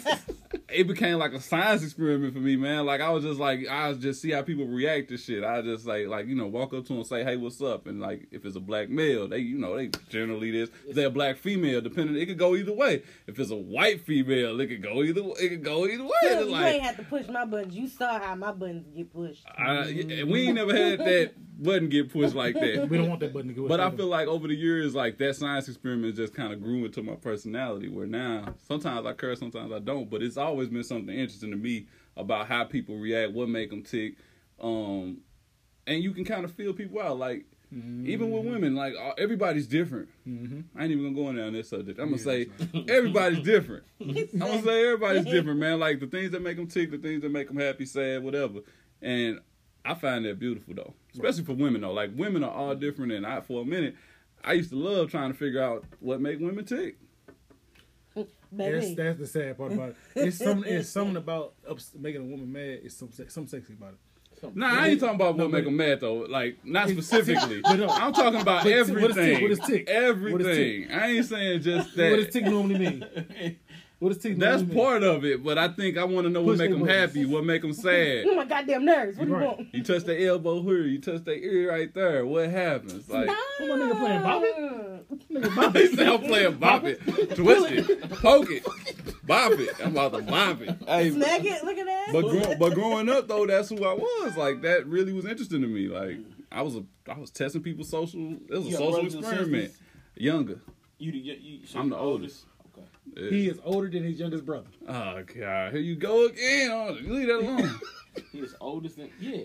[0.69, 2.85] it became like a science experiment for me, man.
[2.85, 5.43] Like I was just like I was just see how people react to shit.
[5.43, 7.87] I just like like you know walk up to them and say hey what's up,
[7.87, 10.69] and like if it's a black male, they you know they generally this.
[10.87, 13.03] If they're a black female, depending it could go either way.
[13.27, 16.09] If it's a white female, it could go either it could go either way.
[16.23, 17.75] Look, you like ain't have to push my buttons.
[17.75, 19.45] You saw how my buttons get pushed.
[19.57, 22.89] I, yeah, we ain't never had that button get pushed like that.
[22.89, 23.67] We don't want that button to go.
[23.67, 26.85] But I feel like over the years, like that science experiment just kind of grew
[26.85, 27.89] into my personality.
[27.89, 30.09] Where now, sometimes I curse, sometimes I don't.
[30.09, 33.83] But it's always been something interesting to me about how people react, what make them
[33.83, 34.15] tick,
[34.61, 35.17] um,
[35.87, 37.17] and you can kind of feel people out.
[37.17, 40.09] Like even with women, like everybody's different.
[40.27, 40.77] Mm-hmm.
[40.77, 41.99] I ain't even gonna go in there on this subject.
[41.99, 43.83] I'm gonna Yeah, say everybody's different.
[44.01, 45.79] I'm gonna say everybody's different, man.
[45.79, 48.59] Like the things that make them tick, the things that make them happy, sad, whatever.
[49.01, 49.39] And
[49.85, 51.93] I find that beautiful though, especially for women though.
[51.93, 53.95] Like women are all different, and I for a minute,
[54.43, 56.97] I used to love trying to figure out what make women tick.
[58.51, 59.95] That's, that's the sad part about it.
[60.15, 60.71] It's something.
[60.71, 62.79] It's something about ups, making a woman mad.
[62.83, 63.99] It's some some sexy about it.
[64.55, 66.15] Nah, I ain't talking about No, what make but- them mad though.
[66.27, 67.61] Like not specifically.
[67.63, 67.87] But no.
[67.87, 68.97] I'm talking about But what is tick?
[68.97, 69.41] everything.
[69.43, 69.87] What is tick?
[69.87, 70.91] Everything.
[70.91, 72.09] I ain't saying just that.
[72.11, 73.05] What does tick normally mean?
[74.01, 76.57] What does tick That's part of it, but I think I want to know what
[76.57, 76.97] make them buttons.
[77.13, 78.25] happy, what make them sad.
[78.27, 79.15] Oh my goddamn nerves.
[79.17, 79.57] What do you Right.
[79.59, 79.73] want?
[79.75, 82.25] You touch the elbow here, you touch the ear right there.
[82.25, 83.07] What happens?
[83.07, 84.47] Like What my nigga playing Bobby?
[85.31, 85.79] Nigga Bobby.
[85.87, 86.99] he said, I'm playing bop it,
[87.35, 88.65] twist it, poke it,
[89.23, 89.69] bop it.
[89.83, 90.75] I'm about to bop it.
[90.87, 91.63] Hey, Smack it.
[91.63, 92.09] Look at that.
[92.11, 94.35] but grow, but growing up though, that's who I was.
[94.35, 95.87] Like that really was interesting to me.
[95.87, 96.17] Like
[96.51, 98.33] I was a I was testing people's social.
[98.33, 99.71] It was a You got social experiment.
[100.15, 100.59] Younger.
[100.97, 102.45] You, the- you, you so I'm the oldest.
[102.45, 102.47] Okay.
[103.15, 103.29] Yeah.
[103.29, 104.67] He is older than his youngest brother.
[104.87, 106.71] Oh god, here you go again.
[106.71, 107.79] Oh, leave that alone.
[108.33, 109.43] He is oldest than yeah.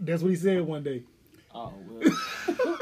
[0.00, 1.02] That's what he said one day.
[1.54, 2.10] Oh well.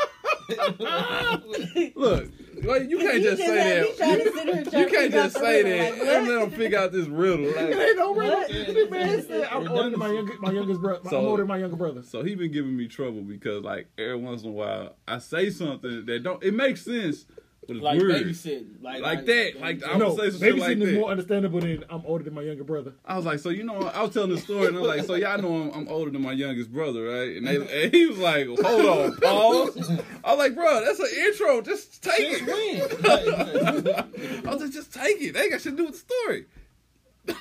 [1.96, 2.29] Look,
[2.62, 4.70] like, you can't He just say he tried to sit here and that.
[4.70, 6.29] try You can't just say riddle, that like, and what?
[6.35, 7.46] let them figure out this riddle.
[7.57, 8.44] Like, Ain't no riddle.
[8.48, 11.09] This man said I'm older than my youngest, my youngest brother.
[11.11, 12.02] So- I'm older than my younger brother.
[12.02, 15.50] So he been giving me trouble because like every once in a while I say
[15.50, 17.36] something that don't it makes sense, But it's
[17.68, 18.24] like weird.
[18.26, 20.94] babysitting, like Like that, like, I no, would say some shit babysitting like is that.
[21.00, 22.92] more understandable than I'm older than my younger brother.
[23.05, 25.05] I was like, so you know, I was telling the story, and I was like,
[25.05, 27.37] so y'all know I'm, I'm older than my youngest brother, right?
[27.37, 29.90] And, they, and he was like, hold on, pause.
[30.24, 31.61] I was like, bro, that's an intro.
[31.62, 33.02] Just take Since it.
[33.02, 34.46] when?
[34.48, 35.33] I was like, just take it.
[35.35, 36.46] They ain't got shit to do with the story.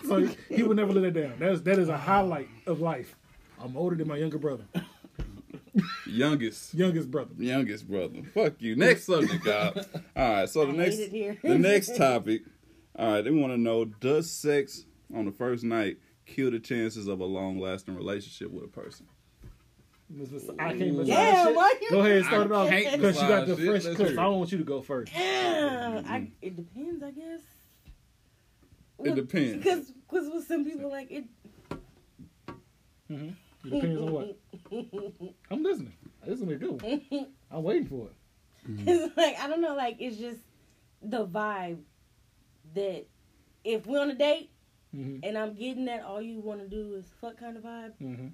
[0.07, 1.33] So he, he would never let it down.
[1.39, 3.15] That is that is a highlight of life.
[3.61, 4.63] I'm older than my younger brother,
[6.07, 6.73] Youngest.
[6.73, 7.31] youngest brother.
[7.37, 8.21] Youngest brother.
[8.33, 8.75] Fuck you.
[8.75, 9.85] Next subject, guys.
[10.15, 11.37] All right, so the I next hate it here.
[11.43, 12.41] the next topic.
[12.97, 17.07] All right, they want to know: Does sex on the first night kill the chances
[17.07, 19.05] of a long lasting relationship with a person?
[20.59, 21.55] I can't massage Damn, shit.
[21.55, 21.89] why you?
[21.89, 23.65] Go ahead and start it off because you got the shit.
[23.65, 24.07] fresh Let's clip.
[24.09, 24.19] hear it.
[24.19, 25.11] I don't want you to go first.
[25.11, 27.41] Damn, I, it depends, I guess.
[29.03, 29.63] It depends.
[29.63, 31.25] Because because with some people like it.
[33.11, 33.29] Mm-hmm.
[33.65, 34.37] It depends on what.
[35.51, 35.93] I'm listening.
[36.23, 37.27] This is gonna be a good one.
[37.51, 38.15] I'm waiting for it.
[38.87, 40.39] It's like I don't know, like it's just
[41.01, 41.79] the vibe
[42.73, 43.05] that
[43.63, 44.49] if we're on a date
[44.91, 47.93] hmm and I'm getting that all you want to do is fuck kind of vibe,
[47.99, 48.27] hmm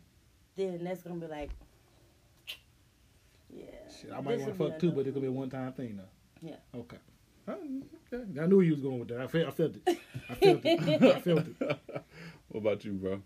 [0.55, 1.49] then that's gonna be like,
[3.49, 3.65] yeah.
[3.89, 5.97] Shit, I might want to fuck too, but it's gonna be a one time thing
[5.97, 6.47] though.
[6.47, 6.55] Yeah.
[6.75, 6.97] Okay.
[7.49, 8.39] Okay.
[8.39, 9.21] I knew you was going with that.
[9.21, 9.97] I felt, I felt it.
[10.29, 11.01] I felt it.
[11.15, 11.55] I felt it.
[12.49, 13.21] What about you, bro?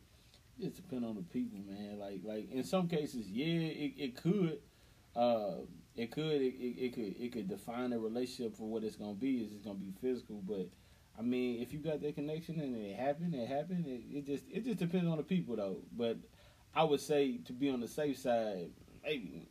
[0.60, 2.00] It depends on the people, man.
[2.00, 4.60] Like, like in some cases, yeah, it, it could,
[5.16, 5.66] uh,
[5.96, 9.42] it could, it, it, could, it could define a relationship for what it's gonna be.
[9.42, 10.70] Is it's gonna be physical, but
[11.18, 13.86] I mean, if you got that connection and it happened, it happened.
[13.86, 15.78] It, it just, it just depends on the people, though.
[15.96, 16.18] But
[16.74, 18.70] I would say to be on the safe side,
[19.04, 19.48] maybe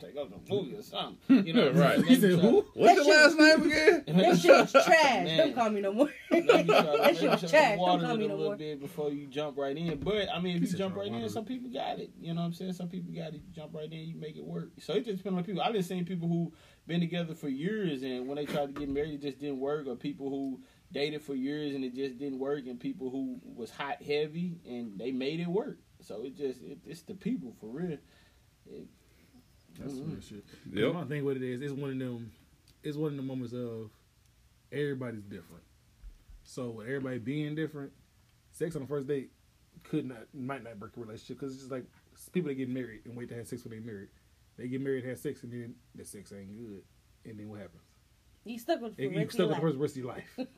[0.00, 1.16] you take up the movie or something.
[1.46, 2.04] You know, what Right.
[2.04, 2.64] He said, who?
[2.74, 4.04] What's That your last name again?
[4.16, 5.24] That shit was trash.
[5.24, 5.38] Man.
[5.38, 6.10] Don't call me no more.
[6.30, 7.68] Maybe try to- that maybe shit was try to trash.
[7.70, 8.56] Don't water call it me a no little more.
[8.56, 9.98] bit before you jump right in.
[10.00, 12.10] But I mean, if you jump right in, some people got it.
[12.20, 12.72] You know what I'm saying?
[12.74, 13.42] Some people got it.
[13.46, 14.70] You jump right in, you make it work.
[14.80, 15.62] So it just depends on people.
[15.62, 16.52] I just seen people who
[16.86, 19.86] been together for years, and when they tried to get married, it just didn't work.
[19.86, 20.60] Or people who
[20.92, 24.98] dated for years and it just didn't work, and people who was hot heavy and
[24.98, 25.78] they made it work.
[26.00, 27.98] So it just it, it's the people for real.
[28.68, 28.86] It,
[29.78, 30.10] That's Mhm.
[30.12, 30.44] real shit.
[30.72, 30.94] Yep.
[30.94, 32.32] My thing, what it is, it's one of them.
[32.82, 33.90] It's one of the moments of
[34.72, 35.64] everybody's different.
[36.44, 37.92] So with everybody being different,
[38.52, 39.30] sex on the first date
[39.82, 41.84] could not, might not break a relationship because it's just like
[42.32, 44.08] people that get married and wait to have sex when they married.
[44.56, 46.82] They get married, have sex, and then the sex ain't good,
[47.24, 47.82] and then what happens?
[48.44, 49.74] You stuck with You the you rest of stuck your with the life.
[49.74, 50.06] the rest of your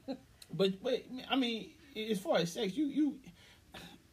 [0.08, 0.18] life.
[0.50, 1.72] But but I mean,
[2.10, 3.18] as far as sex, you you,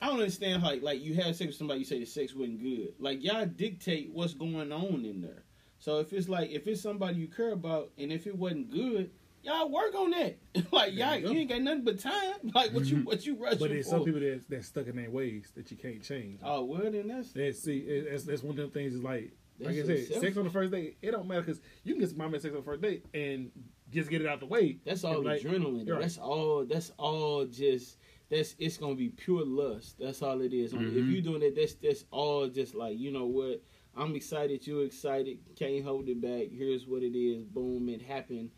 [0.02, 2.62] I don't understand like like you had sex with somebody, you say the sex wasn't
[2.62, 2.94] good.
[3.00, 5.44] Like y'all dictate what's going on in there.
[5.80, 9.12] So if it's like if it's somebody you care about, and if it wasn't good,
[9.44, 10.38] y'all work on that.
[10.72, 12.34] like y'all, you you ain't got nothing but time.
[12.54, 13.06] Like what you mm-hmm.
[13.06, 13.92] what you rushing But there's for?
[13.92, 16.40] some people that that's stuck in their ways that you can't change.
[16.44, 18.94] oh well, then that's That's see, that's, that's one of them things.
[18.94, 20.98] Is like, like I said, sex on the first date.
[21.02, 23.52] It don't matter because you can get some mama sex on the first date and
[23.92, 24.80] just get it out the way.
[24.86, 25.90] That's all adrenaline.
[25.90, 26.02] right.
[26.02, 26.66] That's all.
[26.66, 27.46] That's all.
[27.46, 27.98] Just
[28.30, 28.56] that's.
[28.60, 29.98] It's gonna be pure lust.
[30.00, 30.74] That's all it is.
[30.74, 31.12] If Mhm.
[31.12, 32.48] you doing it, that's that's all.
[32.48, 33.62] Just like you know what.
[33.98, 34.68] I'm excited.
[34.68, 35.40] You're excited.
[35.56, 36.50] Can't hold it back.
[36.52, 37.46] Here's what it is.
[37.46, 37.88] Boom.
[37.88, 38.52] It happened.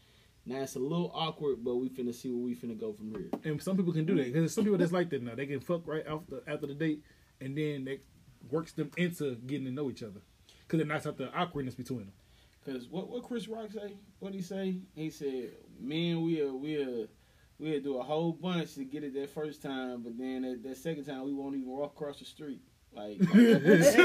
[0.48, 3.30] Now it's a little awkward, but we finna see where we finna go from here.
[3.44, 5.36] And some people can do that because some people that's like that now.
[5.36, 7.04] They can fuck right after after the date,
[7.42, 8.00] and then that
[8.50, 10.22] works them into getting to know each other
[10.62, 12.14] because it knocks out the awkwardness between them.
[12.66, 13.94] Cause what what Chris Rock say?
[14.20, 14.78] What he say?
[14.96, 16.24] He said, "Man,
[17.60, 20.44] we'll we'll we'll do a whole bunch to get it that first time, but then
[20.44, 22.62] that, that second time we won't even walk across the street."
[22.94, 23.96] Like, because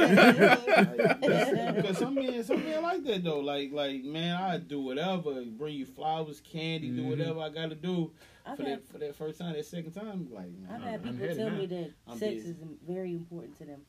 [1.99, 3.41] some men, some men like that though.
[3.41, 7.11] Like, like man, I do whatever, bring you flowers, candy, do Mhm.
[7.11, 8.13] whatever I gotta do
[8.45, 9.55] I've for had, that for that first time.
[9.55, 12.51] That second time, like, I've man, had I'm people tell me that I'm sex busy.
[12.51, 13.83] is very important to them.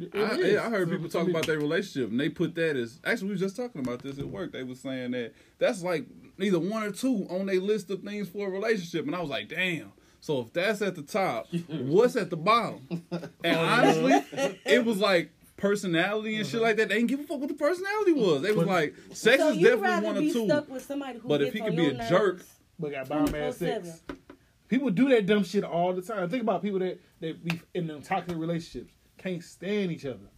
[0.00, 2.76] It I, yeah, I heard So people talk about their relationship, and they put that
[2.76, 4.52] as actually we were just talking about this at work.
[4.52, 6.06] They were saying that that's like
[6.38, 9.30] either one or two on their list of things for a relationship, and I was
[9.30, 9.92] like, damn.
[10.20, 12.86] So if that's at the top, what's at the bottom?
[13.10, 16.88] And oh, honestly, it was like personality and shit like that.
[16.88, 18.42] They didn't give a fuck what the personality was.
[18.42, 20.44] They was like, sex so is you'd definitely one or be two.
[20.46, 22.44] stuck with somebody who But if he on could be your a jerk,
[22.78, 23.58] But got bomb ass 24/7.
[23.58, 24.02] sex.
[24.68, 26.28] People do that dumb shit all the time.
[26.30, 30.28] Think about people that that be in them toxic relationships can't stand each other,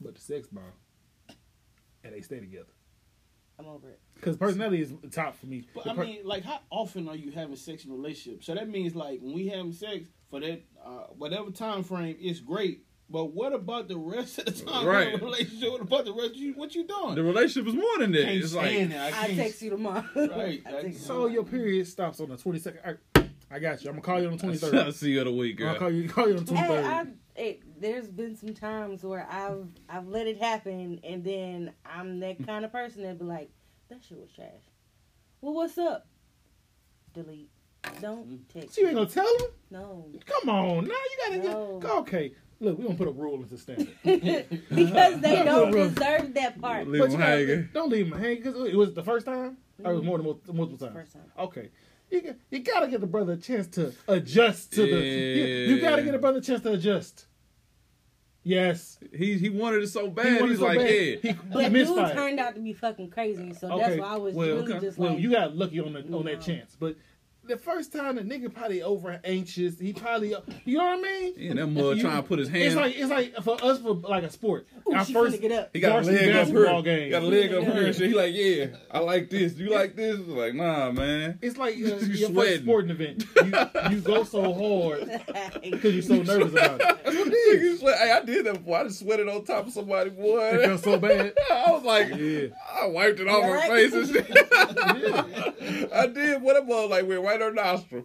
[0.00, 0.64] but the sex bomb,
[2.04, 2.66] and they stay together.
[3.58, 3.98] I'm over it.
[4.14, 5.64] Because personality is the top for me.
[5.74, 8.44] But The I per- mean, like, how often are you having sex in a relationship?
[8.44, 12.38] So that means, like, when we having sex for that uh, whatever time frame, it's
[12.40, 12.84] great.
[13.10, 15.14] But what about the rest of the time Right.
[15.14, 15.72] in a relationship?
[15.72, 16.30] What about the rest?
[16.32, 17.14] Of you, what you doing?
[17.16, 18.24] the relationship is more than that.
[18.26, 18.92] Can't It's like it.
[18.92, 19.36] I I can't.
[19.36, 20.04] text you tomorrow.
[20.14, 20.62] Right.
[20.66, 21.26] I so tomorrow.
[21.26, 22.80] your period stops on the twenty second.
[23.16, 23.88] I, I got you.
[23.90, 24.74] I'm gonna call you on the twenty third.
[24.74, 26.06] I'll see you in a week, I'll call you.
[26.08, 26.84] Call you on the twenty third.
[26.84, 27.14] Hey, third.
[27.38, 32.20] I, it, there's been some times where I've I've let it happen, and then I'm
[32.20, 33.50] that kind of person that be like,
[33.88, 34.48] "That shit was trash."
[35.40, 36.06] Well, what's up?
[37.14, 37.50] Delete.
[38.00, 38.58] Don't mm-hmm.
[38.58, 38.74] text.
[38.74, 39.46] So you ain't gonna tell him?
[39.70, 40.06] No.
[40.26, 41.78] Come on, now you gotta No.
[41.80, 42.32] get okay.
[42.60, 43.88] Look, we gonna put a rule into standard.
[44.02, 46.88] because they don't deserve that part.
[46.88, 47.68] Leave But him hanging.
[47.72, 50.08] Don't leave him hanging because it was the first time, or it was mm-hmm.
[50.08, 50.98] more than multiple, multiple times.
[50.98, 51.32] First time.
[51.38, 51.70] Okay,
[52.10, 54.88] you got, you gotta give the brother a chance to adjust to the.
[54.88, 57.26] You, you gotta give get a brother a chance to adjust.
[58.48, 60.40] Yes, He he wanted it so bad.
[60.40, 60.90] He He's so like, bad.
[60.90, 61.16] yeah.
[61.20, 64.34] He, he dude turned out to be fucking crazy, so Okay, that's why I was
[64.34, 64.80] well, really okay.
[64.80, 66.96] just well, like, you got lucky on the on that chance, but.
[67.48, 70.34] The first time the nigga probably over anxious, he probably
[70.64, 71.34] you know what I mean.
[71.38, 72.62] He in that mud You- trying to put his hand.
[72.64, 74.66] It's like it's like for us for like a sport.
[74.88, 75.70] Ooh, Our she first get up.
[75.72, 76.98] he got a leg up basketball here.
[76.98, 77.10] game.
[77.10, 77.72] Got a leg up Yeah.
[77.72, 78.08] here and shit.
[78.08, 79.54] He like, yeah, I like this.
[79.56, 80.18] You like this?
[80.18, 81.38] It's like, nah, man.
[81.42, 82.62] It's like uh, You your first sweating.
[82.62, 83.24] sporting event.
[83.36, 85.08] You, you go so hard
[85.62, 87.04] because you're so nervous about it.
[87.06, 87.98] Nigga sweat.
[87.98, 88.78] Hey, I did that before.
[88.78, 90.38] I just sweated on top of somebody, boy.
[90.54, 91.32] It felt so bad.
[91.50, 92.48] I was like, Yeah.
[92.80, 95.92] I wiped it off my her face and shit.
[95.92, 96.42] I did.
[96.42, 98.04] What about like went right on her nostril.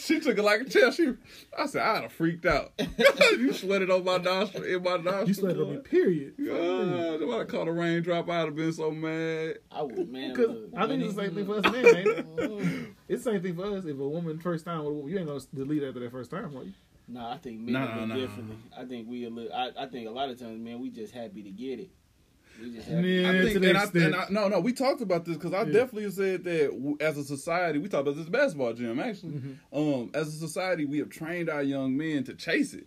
[0.00, 0.92] she took it like a chair.
[0.92, 1.14] She,
[1.58, 2.72] I said, I'd have freaked out.
[3.32, 5.28] you sweated on my nostril, in my nostril.
[5.28, 5.82] You sweated on me, boy.
[5.82, 6.34] period.
[6.38, 9.58] God, if I caught a raindrop, I'd have been so mad.
[9.70, 10.26] I would, man.
[10.36, 12.88] Because I think it's the same thing for us men, ain't it?
[13.08, 13.84] It's the same thing for us.
[13.84, 16.30] If a woman first time, with a woman, you ain't gonna delete after that first
[16.30, 16.66] time, right?
[17.08, 18.14] Nah, I think men Nah, a bit nah.
[18.16, 18.56] differently.
[18.76, 19.52] I think we a little.
[19.52, 21.90] I, I think a lot of times, man, we just happy to get it.
[22.60, 23.08] We just happy.
[23.08, 25.62] Yeah, I think, and I, and I, no, no, we talked about this because I
[25.62, 25.72] Yeah.
[25.72, 29.34] definitely said that as a society, we talked about this basketball gym actually.
[29.34, 29.76] Mm-hmm.
[29.78, 32.86] Um, as a society, we have trained our young men to chase it.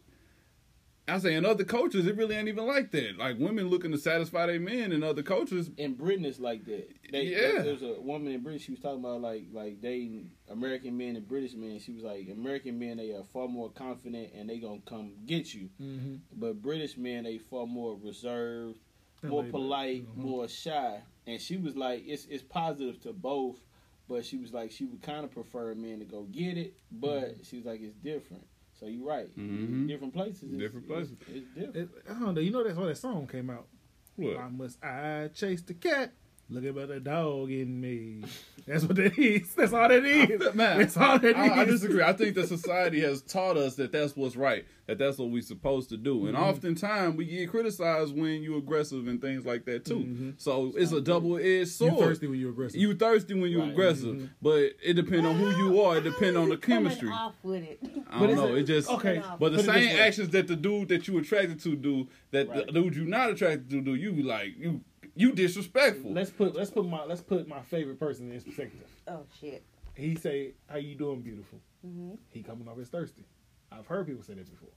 [1.07, 3.17] I say in other cultures, it really ain't even like that.
[3.17, 6.87] Like women looking to satisfy their men, and other cultures, in Britain it's like that.
[7.11, 7.63] They, Yeah.
[7.63, 8.59] There was a woman in Britain.
[8.59, 11.79] She was talking about like like dating American men and British men.
[11.79, 15.51] She was like American men they are far more confident and they gonna come get
[15.53, 15.69] you.
[15.81, 16.15] Mm-hmm.
[16.35, 18.88] But British men they far more reserved, And
[19.27, 19.51] more laid back.
[19.51, 20.15] polite, Mhm.
[20.17, 21.01] more shy.
[21.27, 23.59] And she was like it's it's positive to both.
[24.07, 26.73] But she was like she would kind of prefer a man to go get it.
[26.91, 27.43] But Mm-hmm.
[27.43, 28.45] she was like it's different.
[28.79, 29.27] So you're right.
[29.37, 29.87] Mhm.
[29.87, 30.43] Different places.
[30.43, 31.17] it's- Different it's- places.
[31.35, 31.75] It's, different.
[31.75, 32.41] It, I don't know.
[32.41, 33.67] You know that's why that song came out.
[34.15, 34.35] what?
[34.37, 36.13] Why must I chase the cat?
[36.51, 38.23] Look about the dog in me.
[38.65, 39.53] That's what that is.
[39.53, 40.53] That's all that is.
[40.55, 41.35] Man, that's all that is.
[41.35, 42.01] I, I disagree.
[42.01, 45.41] I think that society has taught us that that's what's right, that that's what we're
[45.43, 46.41] supposed to do, and Mhm.
[46.41, 49.99] oftentimes we get criticized when you're aggressive and things like that too.
[49.99, 50.33] Mhm.
[50.37, 51.99] So it's a double-edged You sword.
[51.99, 52.79] thirsty when you're aggressive.
[52.81, 53.71] You thirsty when you're Right.
[53.71, 54.29] aggressive, Mhm.
[54.41, 55.97] but it depends on who you are.
[55.97, 57.09] It depends on the chemistry.
[57.09, 57.79] off with it.
[58.09, 58.55] I don't know.
[58.55, 59.21] it- It just okay.
[59.39, 62.65] But the same actions that the dude that you attracted to do, that Right.
[62.65, 64.81] the dude you're not attracted to do, you be like you
[65.19, 66.11] you disrespectful.
[66.13, 68.87] Let's put let's put my let's put my favorite person in his perspective.
[69.07, 69.63] Oh shit.
[69.95, 73.25] He say, "How you doing, beautiful?" hmm He coming off as thirsty.
[73.71, 74.69] I've heard people say that before,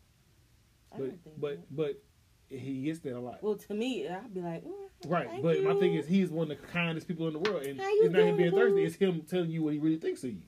[0.93, 1.63] I but don't think but so.
[1.71, 2.03] but
[2.49, 3.43] he gets that a lot.
[3.43, 4.71] well, to me, I'd be like, mm,
[5.07, 7.63] Right, thank but my thing is, he's one of the kindest people in the world,
[7.65, 8.85] and How you it's not him being thirsty.
[8.85, 10.43] It's him telling you what he really thinks of you.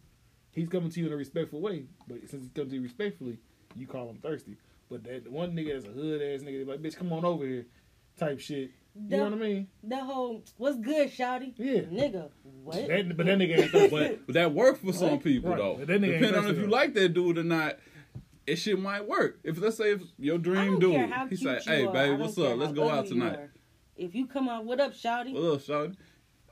[0.51, 3.39] He's coming to you in a respectful way, but since he's coming to you respectfully,
[3.75, 4.57] you call him thirsty.
[4.91, 7.67] But that one nigga that's a hood ass nigga, like bitch, come on over here,
[8.19, 8.71] type shit.
[8.97, 9.69] You know what I mean?
[9.83, 11.53] the whole what's good, shouty?
[11.57, 11.81] Yeah.
[11.83, 12.31] Nigga,
[12.63, 12.77] what?
[12.87, 13.89] That, but that nigga ain't thirsty.
[13.89, 15.59] but, but that works for some people Right.
[15.59, 15.75] though.
[15.79, 17.79] But that Depending on thirsty if you like that dude or not,
[18.47, 19.41] it shit might work.
[19.43, 21.93] If let's say if your I dream don't dude, how he cute say, "Hey, are.
[21.93, 22.57] Baby, what's up?
[22.57, 23.39] Let's go out tonight."
[23.97, 25.33] If you come out, what up, shouty?
[25.35, 25.97] What up, shouty?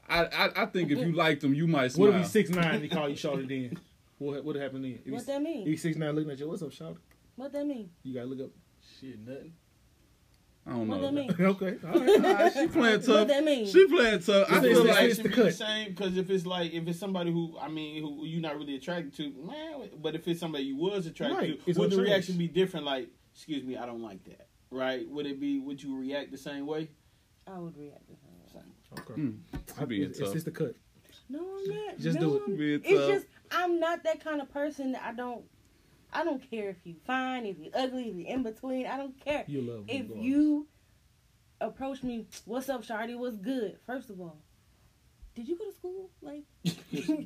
[0.08, 2.08] I, I I think if you liked him, you might What smile.
[2.08, 3.78] if he's six nine and he call you shouty then?
[4.18, 4.98] What what happened then?
[5.04, 5.66] If What he's, that mean?
[5.66, 6.96] he's six nine looking at you, what's up, shouty?
[7.36, 7.90] What that mean?
[8.02, 8.50] You gotta look up.
[9.00, 9.52] Shit, nothing.
[10.64, 11.06] I don't What know.
[11.10, 11.30] that mean?
[11.40, 12.20] okay, all right.
[12.20, 13.08] Nah, she playing tough.
[13.08, 13.66] What that mean?
[13.66, 14.46] She playing tough.
[14.50, 15.44] I feel it's- like it's should the be cut.
[15.46, 18.56] the same because if it's like if it's somebody who I mean who you're not
[18.56, 19.90] really attracted to, man.
[20.00, 21.64] But if it's somebody you was attracted Right.
[21.64, 22.86] to, It's would the it reaction be different?
[22.86, 24.46] Like, excuse me, I don't like that.
[24.70, 25.08] Right?
[25.10, 25.58] Would it be?
[25.58, 26.88] Would you react the same way?
[27.46, 29.00] I would react the same way.
[29.00, 29.14] Okay.
[29.14, 30.34] Hmm, I being it's, it's tough.
[30.34, 30.76] just a cut.
[31.28, 31.98] No, I'm not.
[31.98, 32.42] Just no, do it.
[32.46, 33.08] I'm- It's tough.
[33.10, 35.42] just I'm not that kind of person that I don't.
[36.12, 38.86] I don't care if you fine, if you ugly, if you in between.
[38.86, 39.44] I don't care.
[39.46, 40.24] You love if regardless.
[40.24, 40.66] you
[41.60, 43.16] approach me, what's up, Shardy?
[43.16, 43.78] What's good?
[43.86, 44.38] First of all,
[45.34, 46.10] did you go to school?
[46.20, 47.24] Like, Damn!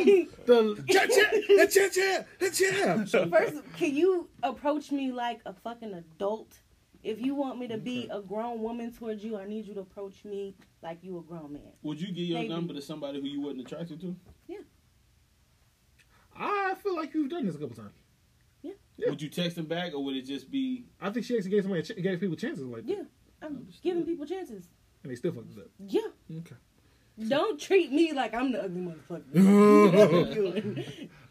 [0.46, 3.26] the cha cha cha cha cha cha.
[3.28, 6.56] first, can you approach me like a fucking adult?
[7.02, 9.80] If you want me to be a grown woman towards you, I need you to
[9.80, 11.62] approach me like you a grown man.
[11.82, 12.52] Would you give your Maybe.
[12.52, 14.14] number to somebody who you wasn't attracted to?
[16.40, 17.92] I feel like you've done this a couple times.
[18.62, 18.72] Yeah.
[19.08, 20.84] Would you text them back, or would it just be?
[21.00, 23.02] I think she actually gave somebody a ch- gave people chances like that, Yeah,
[23.40, 23.82] I'm Understood.
[23.82, 24.68] giving people chances.
[25.02, 25.68] and they still fucked up.
[25.78, 26.00] Yeah,
[26.38, 26.56] Okay.
[27.28, 29.34] Don't treat me like I'm the ugly motherfucker.
[29.34, 30.84] Man.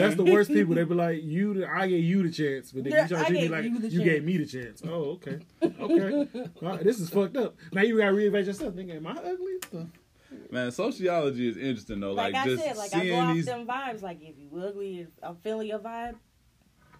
[0.00, 0.74] That's the worst people.
[0.74, 3.18] They be like, "You, the, I gave you the chance," but then Yeah, you try
[3.20, 4.82] to treat me like you you, gave me the chance.
[4.86, 6.28] Oh, okay, okay.
[6.62, 7.54] All right, this is fucked up.
[7.72, 8.74] Now you gotta reevaluate yourself.
[8.74, 9.88] Nigga, am I ugly?
[10.30, 12.12] The- Man, sociology is interesting though.
[12.12, 14.02] like Like, I just said, like I seeing go off these them vibes.
[14.02, 16.14] Like if you ugly, if I'm feeling your vibe,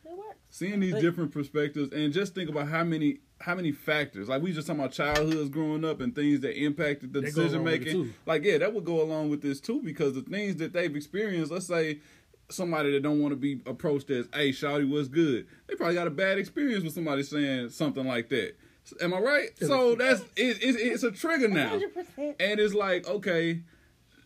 [0.04, 0.38] it works.
[0.48, 4.42] seeing these But- different perspectives and just think about how many how many factors like
[4.42, 7.64] we just talking about childhoods growing up and things that impacted the They decision along
[7.66, 10.56] with it, making like yeah that would go along with this too because the things
[10.56, 12.00] that they've experienced let's say
[12.50, 16.06] somebody that don't want to be approached as hey shawty what's good they probably got
[16.08, 18.56] a bad experience with somebody saying something like that
[19.00, 22.34] am i right so that's it, it, it's a trigger now 100%.
[22.38, 23.62] and it's like okay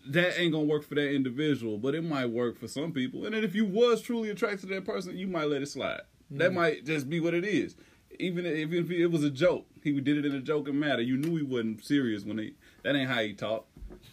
[0.07, 3.25] that ain't gonna work for that individual, but it might work for some people.
[3.25, 6.03] And then if you was truly attracted to that person, you might let it slide.
[6.31, 6.55] That mm-hmm.
[6.59, 7.77] might just be what it is.
[8.19, 11.03] Even if, if it was a joke, he did it in a joking matter.
[11.03, 12.55] You knew he wasn't serious when he.
[12.83, 13.69] That ain't how he talked.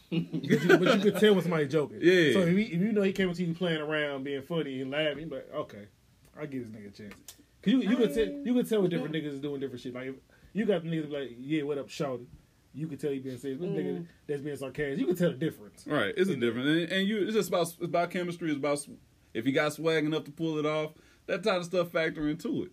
[0.10, 2.00] but, you, but you could tell when somebody's joking.
[2.02, 2.34] Yeah.
[2.34, 4.91] So if, he, if you know he came to you playing around, being funny and
[4.91, 5.88] laughing, you be like, okay,
[6.39, 7.14] I'll give this nigga a chance.
[7.62, 9.93] Cause you you could tell you could tell what different niggas is doing different shit.
[9.93, 10.16] Like if
[10.60, 12.26] you got the niggas be like, yeah, what up, shawty?
[12.74, 13.60] You could tell he being serious.
[13.60, 15.86] But nigga that's being sarcastic, you can tell the difference.
[15.88, 17.24] Right, it's a different, and, and you.
[17.24, 18.49] It's just about it's about chemistry.
[18.49, 18.86] It's about
[19.34, 20.91] if you got swag enough to pull it off.
[21.26, 22.72] That type of stuff factor into it.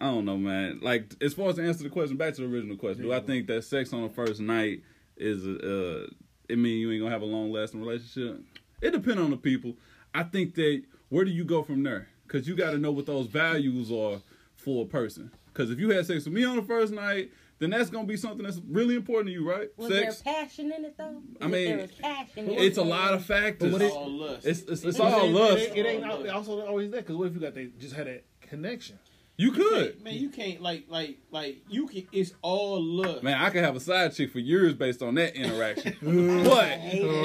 [0.00, 0.80] I don't know, man.
[0.82, 3.20] Like as far as to answer the question, back to the original question, do I
[3.20, 4.82] think that sex on the first night
[5.16, 6.06] is uh,
[6.48, 8.40] it mean you ain't gonna have a long lasting relationship?
[8.80, 9.76] It depends on the people.
[10.14, 12.08] I think that where do you go from there?
[12.26, 14.20] Because you got to know what those values are
[14.56, 15.30] for a person.
[15.54, 17.30] Because if you had sex with me on the first night,
[17.60, 19.68] then that's gonna be something that's really important to you, right?
[19.76, 20.20] Was sex.
[20.20, 21.22] there passion in it though?
[21.40, 22.50] I mean, there passion.
[22.50, 23.70] It's it, a lot of factors.
[23.70, 24.46] But what it- all lust.
[24.46, 25.62] It's it's, it's But all lust.
[25.62, 26.98] It, it ain't al- also always that.
[26.98, 28.98] Because what if you got they just had that connection?
[29.36, 30.02] You could.
[30.04, 32.06] man, you can't like like like you can.
[32.12, 33.24] It's all lust.
[33.24, 35.96] Man, I could have a side chick for years based on that interaction.
[36.44, 36.78] but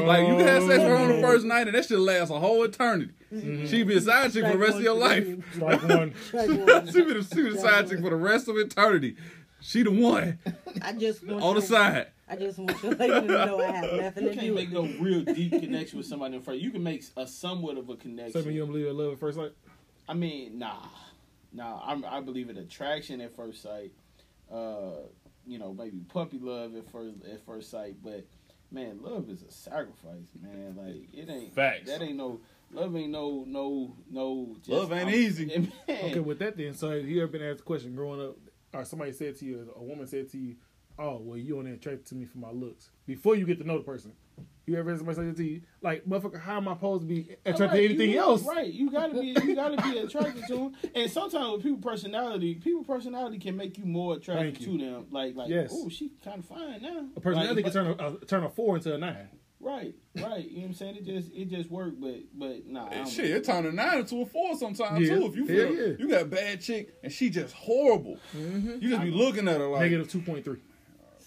[0.08, 2.32] like you can have sex with her on the first night and that should last
[2.32, 3.14] a whole eternity.
[3.32, 3.68] Mm-hmm.
[3.68, 5.28] She'd be a side chick for the rest of your life.
[5.54, 6.14] Strike one.
[6.32, 9.16] she be the, she be the side chick for the rest of eternity.
[9.62, 10.40] She the one
[10.82, 12.08] I just want on the side.
[12.28, 14.46] I just want you to let you know I have nothing You to do.
[14.46, 16.60] You can't make with no real deep connection with somebody in front.
[16.60, 18.44] You can make a somewhat of a connection.
[18.46, 19.52] when you don't believe in love at first sight?
[20.08, 20.88] I mean, nah,
[21.54, 21.82] nah.
[21.84, 23.92] I'm, I believe in attraction at first sight.
[24.52, 25.02] Uh,
[25.48, 28.26] you know, maybe puppy love at first at first sight, but
[28.72, 30.76] man, love is a sacrifice, man.
[30.78, 31.90] Like it ain't Facts.
[31.90, 32.40] That ain't no
[32.72, 32.96] love.
[32.96, 34.56] Ain't no no no.
[34.58, 35.46] Just, Love ain't I'm- easy.
[35.48, 38.38] Man, Okay, with that then, so have you ever been asked a question growing up,
[38.74, 40.56] or somebody said to you, a woman said to you,
[40.98, 43.78] "Oh, well, you only attracted to me for my looks." Before you get to know
[43.78, 44.14] the person,
[44.70, 47.08] you ever heard somebody say that to you, like, "Motherfucker, how am I supposed to
[47.08, 50.46] be attracted Right, to anything you, else?" Right, you gotta be you gotta be attracted
[50.48, 50.74] to them.
[50.96, 55.06] And sometimes with people personality, people personality can make you more attracted Thank to them.
[55.12, 55.72] Like like Yes.
[55.74, 57.06] oh she kind of fine now.
[57.16, 59.30] A personality Like, can turn a, a turn a four into a nine.
[59.62, 60.50] Right, right.
[60.50, 60.96] You know what I'm saying?
[60.96, 62.88] It just it just worked, but but nah.
[62.88, 65.16] I don't Shit, believe it turned a nine into a four sometimes Yeah.
[65.16, 65.26] too.
[65.26, 65.96] If you Yeah, feel yeah.
[66.00, 68.78] you got a bad chick and she just horrible, mm-hmm.
[68.82, 70.60] you just be looking at her like, Negative two point three.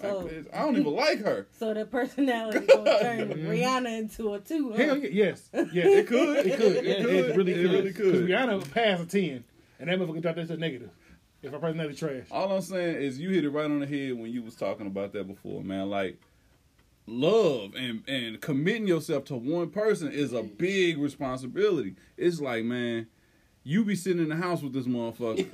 [0.03, 0.20] Oh.
[0.20, 1.46] So, like, I don't even like her.
[1.59, 3.46] so the personality gonna turn mm-hmm.
[3.48, 4.70] Rihanna into a two.
[4.72, 4.76] Huh?
[4.76, 7.36] Hell yeah, yes, yes, It could, it could, it, It it could.
[7.36, 7.70] really It could.
[7.72, 8.12] really could.
[8.12, 9.44] Because Rihanna passed a ten,
[9.78, 10.90] and that motherfucker dropped that to negative.
[11.42, 14.12] If her personality trash, All I'm saying is you hit it right on the head
[14.18, 15.90] when you was talking about that before, man.
[15.90, 16.18] Like
[17.07, 21.96] love and and committing yourself to one person is a big responsibility.
[22.16, 23.09] It's like, man,
[23.64, 25.48] you be sitting in the house with this motherfucker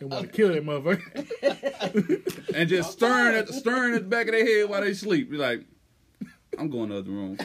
[0.00, 2.48] they want to kill that motherfucker.
[2.54, 5.30] and just staring at the staring at the back of their head while they sleep.
[5.30, 5.64] You're like,
[6.58, 7.38] I'm going to the other room.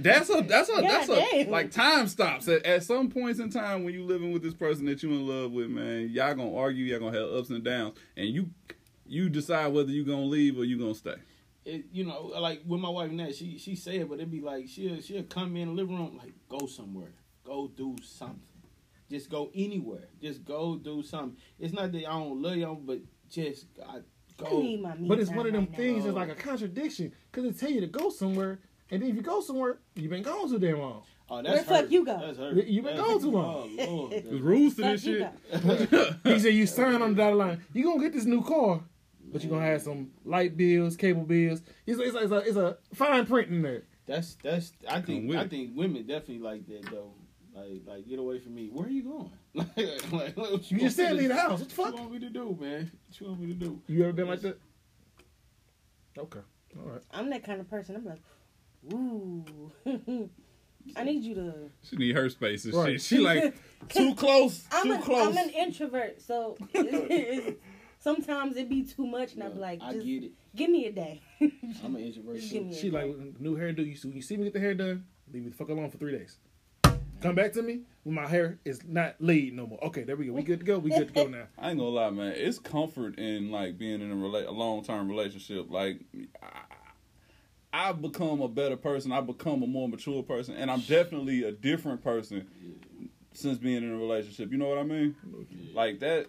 [0.00, 1.50] That's a that's a that's a Goddamn.
[1.50, 4.86] like time stops at, at some points in time when you living with this person
[4.86, 6.08] that you in love with, man.
[6.10, 8.50] Y'all gonna argue, y'all gonna have ups and downs, and you
[9.06, 11.16] you decide whether you gonna leave or you gonna stay.
[11.64, 14.68] it, you know, like with my wife now, she she said, but it'd be like
[14.68, 17.12] she'll she'll come in the living room like go somewhere,
[17.44, 18.40] go do something,
[19.10, 21.36] just go anywhere, just go do something.
[21.58, 22.98] It's not that I don't love you, but
[23.30, 24.60] just I I go.
[24.60, 27.52] need my But it's one of them right things that's like a contradiction because they
[27.58, 28.58] tell you to go somewhere,
[28.90, 31.02] and then if you go somewhere, you've been gone too damn long.
[31.30, 32.20] Oh, Where that's the fuck you go?
[32.20, 32.52] That's her.
[32.52, 33.36] You been That's gone too her.
[33.38, 33.76] long.
[33.80, 34.10] Oh, Lord.
[34.12, 36.14] There's rules to Fuck this shit.
[36.24, 37.64] He said you sign on the dotted line.
[37.72, 38.82] You gonna get this new car,
[39.32, 41.62] but you are gonna have some light bills, cable bills.
[41.86, 43.84] It's, it's, it's, a, it's a fine print in there.
[44.06, 44.72] That's that's.
[44.86, 47.12] I think I think women definitely like that though.
[47.54, 48.68] Like like get away from me.
[48.72, 49.30] Where are you going?
[49.54, 51.60] like, like, what You just said want me leave the house.
[51.60, 51.84] What the fuck?
[51.86, 52.90] What you want me to do, man?
[53.06, 53.80] What you want me to do?
[53.86, 54.58] You ever been like that?
[56.18, 56.40] Okay,
[56.78, 57.02] all right.
[57.12, 57.96] I'm that kind of person.
[57.96, 58.22] I'm like,
[58.92, 59.70] ooh.
[60.96, 61.54] I need you to.
[61.82, 62.92] She need her space and Right.
[63.00, 63.02] shit.
[63.02, 63.54] She like
[63.88, 65.26] too close, I'm too an, close.
[65.36, 67.60] I'm an introvert, so it's, it's,
[68.00, 70.32] sometimes it be too much, and I be Yeah, like, I get it.
[70.54, 71.22] give me a day.
[71.84, 72.36] I'm an introvert.
[72.36, 72.68] Just give too.
[72.68, 73.06] me a She like
[73.40, 73.86] new hairdo.
[73.86, 75.90] You see, when you see me get the hair done, leave me the fuck alone
[75.90, 76.36] for three days.
[77.24, 79.82] Come back to me when my hair is not laid no more.
[79.84, 80.34] Okay, there we go.
[80.34, 80.78] We good to go.
[80.78, 81.44] We good to go now.
[81.58, 82.34] I ain't gonna lie, man.
[82.36, 85.70] It's comfort in like being in a, rela- a long term relationship.
[85.70, 86.00] Like,
[86.42, 89.10] I, I've become a better person.
[89.10, 92.46] I've become a more mature person, and I'm definitely a different person
[93.32, 94.52] since being in a relationship.
[94.52, 95.16] You know what I mean?
[95.72, 96.26] Like that.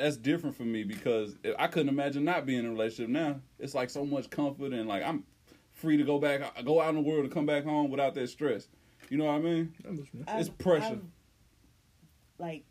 [0.00, 3.40] That's different for me because I couldn't imagine not being in a relationship now.
[3.58, 5.24] It's like so much comfort and like I'm
[5.72, 8.28] free to go back, go out in the world and come back home without that
[8.28, 8.68] stress.
[9.10, 9.74] You know what I mean?
[10.28, 10.84] It's pressure.
[10.84, 11.02] I've,
[12.38, 12.64] like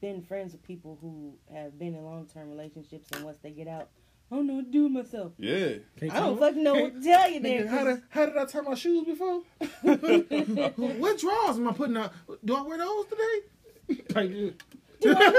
[0.00, 3.68] been friends with people who have been in long term relationships, and once they get
[3.68, 3.88] out,
[4.30, 5.32] I don't know what to do with myself.
[5.38, 5.74] Yeah.
[5.98, 7.40] Can't I don't fucking know what to tell you.
[7.40, 9.42] Nigga, Then how did how did I tie my shoes before?
[9.82, 12.12] what drawers am I putting out?
[12.44, 14.54] Do I wear those today?
[15.02, 15.34] Like,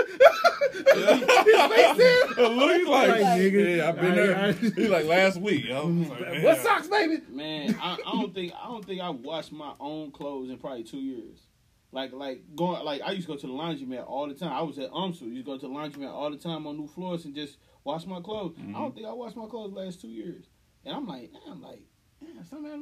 [2.37, 3.77] Look, he's like, Like, nigga.
[3.77, 4.37] yeah, I've been there.
[4.37, 5.69] I- He's like last week.
[5.69, 7.21] I was like, what socks, baby?
[7.29, 10.83] Man, I, I don't think I don't think I washed my own clothes in probably
[10.83, 11.39] two years.
[11.91, 14.53] Like like going like I used to go to the laundromat all the time.
[14.53, 15.21] I was at UMSL.
[15.21, 18.05] Used to go to the laundromat all the time on new floors and just wash
[18.05, 18.55] my clothes.
[18.57, 18.73] I mm-hmm.
[18.73, 20.45] don't think I washed my clothes the last two years.
[20.85, 21.81] And I'm like, I'm like,
[22.19, 22.75] damn, somebody,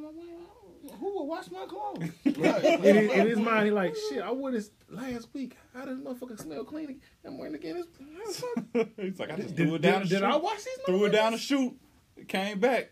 [0.99, 2.09] who will wash my clothes?
[2.37, 2.63] Right.
[2.63, 4.21] In his, in his mind, he like, shit.
[4.21, 5.57] I wore this last week.
[5.73, 7.01] How does motherfucker smell clean?
[7.25, 7.77] I'm wearing it again.
[7.77, 8.85] It's- how?
[9.03, 10.43] He's like, I just Did, threw it down did, the did I chute.
[10.43, 10.77] wash these?
[10.85, 11.41] Threw it down the motherfuckers?
[11.41, 11.73] chute.
[12.17, 12.91] It came back.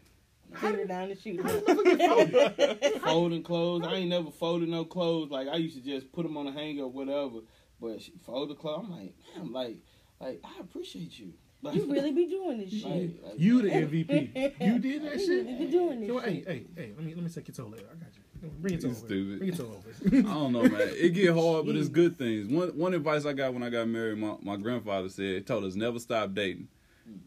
[0.56, 1.42] Threw her down the chute.
[1.42, 2.08] How does motherfucker
[2.56, 3.02] folded?
[3.04, 3.84] folding clothes.
[3.86, 5.30] I ain't never folded no clothes.
[5.32, 7.40] Like I used to just put them on a hanger or whatever.
[7.82, 8.86] But she fold the clothes.
[8.86, 9.78] I'm like, damn, like,
[10.20, 11.34] like I appreciate you.
[11.62, 12.86] Like, You really be doing this shit.
[12.86, 14.54] like, like, You the MVP.
[14.62, 15.46] You did that shit.
[15.46, 16.48] really be doing this So, hey, shit.
[16.48, 17.86] hey, hey, let me let me take your toe later.
[17.92, 18.50] I got you.
[18.60, 19.08] Bring it toe He's over.
[19.08, 19.38] stupid.
[19.40, 20.18] Bring your toe over.
[20.30, 20.90] I don't know, man.
[20.94, 22.48] It get hard, but it's good things.
[22.52, 25.76] One one advice I got when I got married, my, my grandfather said, told us
[25.76, 26.68] never stop dating.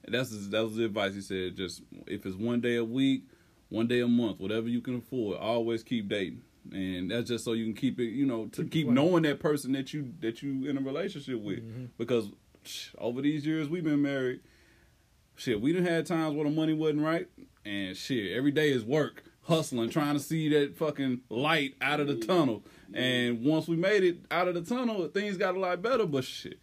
[0.05, 1.57] And that's his, that was the advice he said.
[1.57, 3.25] Just if it's one day a week,
[3.71, 6.43] one day a month, whatever you can afford, always keep dating.
[6.73, 9.41] And that's just so you can keep it, you know, to Keep keep knowing that
[9.41, 11.61] person that you that you in a relationship with.
[11.61, 11.85] Mm-hmm.
[11.99, 12.31] Because sh-
[12.99, 14.41] over these years we've been married,
[15.37, 17.29] shit, we done had times where the money wasn't right,
[17.65, 22.07] and shit, every day is work, hustling, trying to see that fucking light out of
[22.07, 22.63] the tunnel.
[22.93, 26.07] And once we made it out of the tunnel, things got a lot better.
[26.07, 26.59] But shit,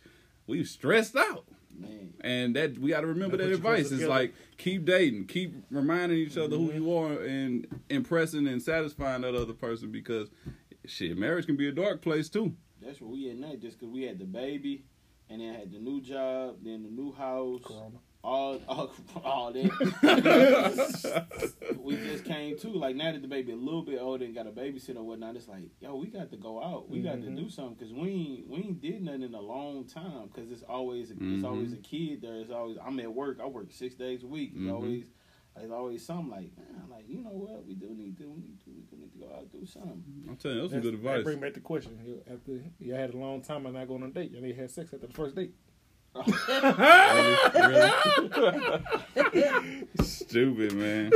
[0.45, 1.45] we stressed out,
[1.77, 2.13] man.
[2.21, 3.91] and that we got to remember that advice.
[3.91, 6.83] It's like keep dating, keep reminding each other who mm-hmm.
[6.83, 10.29] you are, and impressing and satisfying that other person because
[10.85, 12.55] shit, marriage can be a dark place too.
[12.81, 14.83] That's where we at night, Just because we had the baby,
[15.29, 17.61] and then I had the new job, then the new house,
[18.23, 18.91] all all,
[19.23, 21.31] all that.
[21.79, 24.47] we just came to like now that the baby a little bit older and got
[24.47, 25.35] a babysitter and whatnot.
[25.35, 26.89] It's like yo, we got to go out.
[26.89, 27.35] We got to Mhm.
[27.37, 30.27] do something because we ain't we ain't did nothing in a long time.
[30.33, 31.43] Because it's always it's Mhm.
[31.43, 32.35] always a kid there.
[32.41, 33.39] It's always I'm at work.
[33.41, 34.51] I work six days a week.
[34.55, 34.73] It's Mhm.
[34.73, 35.05] always.
[35.61, 37.65] It's always something like, man, like you know what?
[37.65, 39.65] We do need to, we need to, we do need to go out and do
[39.65, 40.03] something.
[40.29, 41.23] I'm telling you, that's some good That advice.
[41.23, 41.97] bring back the question.
[42.31, 44.93] After y'all had a long time and not going on a date, you had sex
[44.93, 45.53] after the first date.
[50.01, 51.11] Stupid man.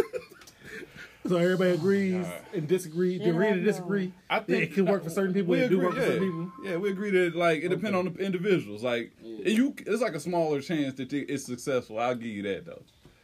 [1.28, 3.22] So everybody agrees oh, and disagrees.
[3.22, 4.12] Shit, Agree I to disagree.
[4.30, 5.52] I think it can work for certain people.
[5.52, 6.08] We It do agree, work for yeah.
[6.08, 6.52] certain people.
[6.64, 8.84] Yeah, we agree that like it depends on the individuals.
[8.84, 9.50] Like Yeah.
[9.50, 12.00] you, it's like a smaller chance that it's successful.
[12.00, 12.82] I'll give you that though.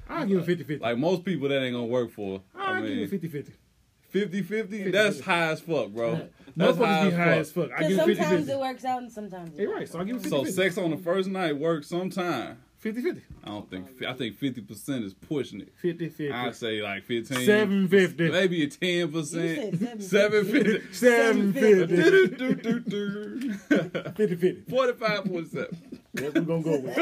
[0.10, 0.84] I'll give it 50 50.
[0.84, 2.42] Like most people, that ain't gonna work for.
[2.56, 3.54] I I'll give mean, it 50 50.
[4.10, 6.28] 50 50 50, that's high as fuck, bro.
[6.56, 7.70] That's Motherfuckers be high as fuck.
[7.70, 7.80] fuck.
[7.80, 8.52] I Because give it 50 sometimes 50.
[8.52, 10.78] it works out and sometimes it You're right, so I give it 50 So sex
[10.78, 12.58] on the first night works sometime.
[12.78, 13.22] 50 50.
[13.44, 13.88] I don't think.
[14.08, 15.74] I think 50 percent is pushing it.
[15.82, 16.32] 50 50.
[16.32, 17.46] I'd say like 15.
[17.46, 18.30] 750.
[18.32, 19.80] Maybe a 10 You percent.
[19.80, 20.94] said 750.
[20.94, 22.38] 750.
[22.38, 24.12] 750.
[24.16, 24.62] 50 50.
[24.72, 26.02] 45 47.
[26.14, 26.96] That's what we're going to go with.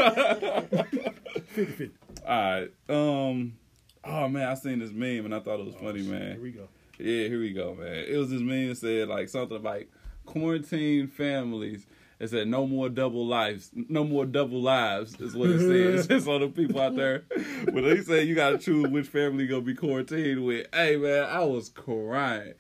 [1.50, 1.92] 50 50.
[2.28, 2.72] All right.
[2.90, 3.58] Um.
[4.04, 6.32] Oh man, I seen this meme and I thought it was funny, Here man.
[6.34, 6.68] Here we go.
[7.00, 8.06] Yeah, here we go, man.
[8.08, 9.92] It was this meme that said like something like
[10.26, 11.86] quarantine families.
[12.20, 16.08] It said no more double lives, no more double lives is what it says.
[16.10, 17.26] It's all the people out there.
[17.66, 20.68] But they say you gotta choose which family you gonna be quarantined with.
[20.74, 22.54] Hey man, I was crying.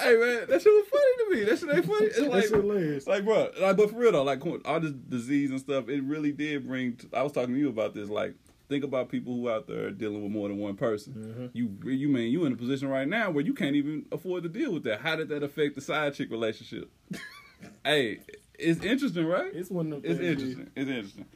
[0.00, 1.44] Hey man, that shit was funny to me.
[1.44, 2.06] That shit ain't funny.
[2.06, 3.06] It's like hilarious.
[3.06, 6.32] like, bro, like, but for real though, like all this disease and stuff, it really
[6.32, 6.98] did bring.
[7.12, 8.08] I was talking to you about this.
[8.08, 8.34] Like,
[8.70, 11.12] think about people who out there dealing with more than one person.
[11.14, 11.50] Mhm.
[11.52, 14.48] You, you mean you in a position right now where you can't even afford to
[14.48, 15.00] deal with that?
[15.02, 16.90] How did that affect the side chick relationship?
[17.84, 18.20] hey,
[18.58, 19.50] it's interesting, right?
[19.54, 20.70] It's one of It's interesting.
[20.74, 21.26] It's interesting.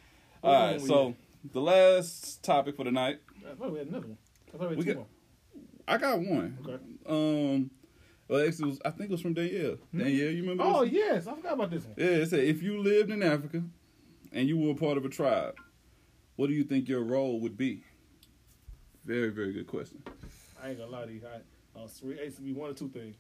[0.42, 1.14] All on, right, so
[1.52, 3.18] the last topic for tonight.
[3.50, 4.18] I thought we had another one.
[4.54, 5.06] I thought we had We two got- more.
[5.86, 6.58] I got one.
[6.66, 6.82] Okay.
[7.06, 7.70] Um,
[8.28, 9.76] well, actually, it was, I think it was from Danielle.
[9.94, 10.62] Danielle, you remember?
[10.64, 11.26] Oh, yes.
[11.26, 11.94] I forgot about this one.
[11.98, 13.62] Yeah, it said if you lived in Africa
[14.32, 15.56] and you were a part of a tribe,
[16.36, 17.82] what do you think your role would be?
[19.04, 20.02] Very, very good question.
[20.62, 21.20] I ain't gonna lie to you.
[21.26, 23.16] I, uh, three to be one or two things.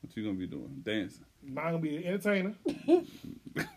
[0.00, 0.82] What you gonna be doing?
[0.82, 2.54] Dancing, Mine gonna be an entertainer.
[2.88, 3.06] I'm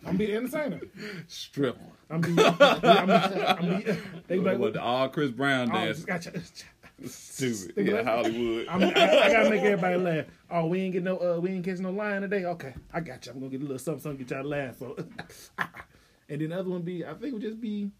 [0.04, 0.80] gonna be an entertainer.
[1.28, 1.80] stripper.
[2.10, 6.06] I'm be, I'm be, I'm be, they be like, With all Chris Brown oh, dancing.
[6.06, 6.32] gotcha.
[7.06, 7.74] Stupid.
[7.78, 8.68] Yeah, like- Hollywood.
[8.68, 10.26] I'm, I, I gotta make everybody laugh.
[10.52, 12.46] Oh, we ain't get no, uh, we ain't catch no lion today.
[12.46, 13.32] Okay, I got you.
[13.32, 14.78] I'm gonna get a little something, something get y'all to laugh.
[14.80, 14.96] So,
[16.30, 17.92] and then the other one be, I think it would just be,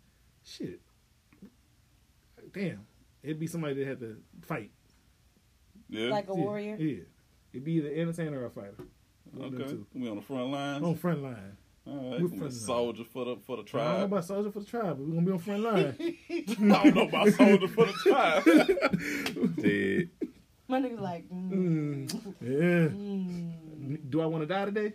[0.50, 0.80] shit.
[2.54, 2.86] Damn,
[3.24, 4.72] it'd be somebody that had to fight.
[5.90, 6.10] yeah.
[6.10, 6.76] Like a Yeah, warrior.
[6.78, 7.04] Yeah,
[7.54, 8.76] it'd be either entertainer or a fighter.
[9.32, 9.70] One okay.
[9.72, 9.86] two.
[9.94, 10.84] We on the front lines.
[10.84, 11.58] On front line.
[11.88, 12.32] All right, we're right.
[12.34, 12.52] We line.
[12.52, 13.86] soldier for the for the tribe.
[13.88, 15.96] I don't know about soldier for the tribe, but we're gonna be on front line.
[16.30, 19.56] I don't know about soldier for the tribe.
[19.62, 20.10] Dead.
[20.68, 22.90] My nigga's like, mm, Mm, yeah.
[22.96, 24.10] mm.
[24.10, 24.94] Do I want to die today?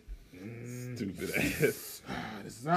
[0.95, 2.03] Stupid ass.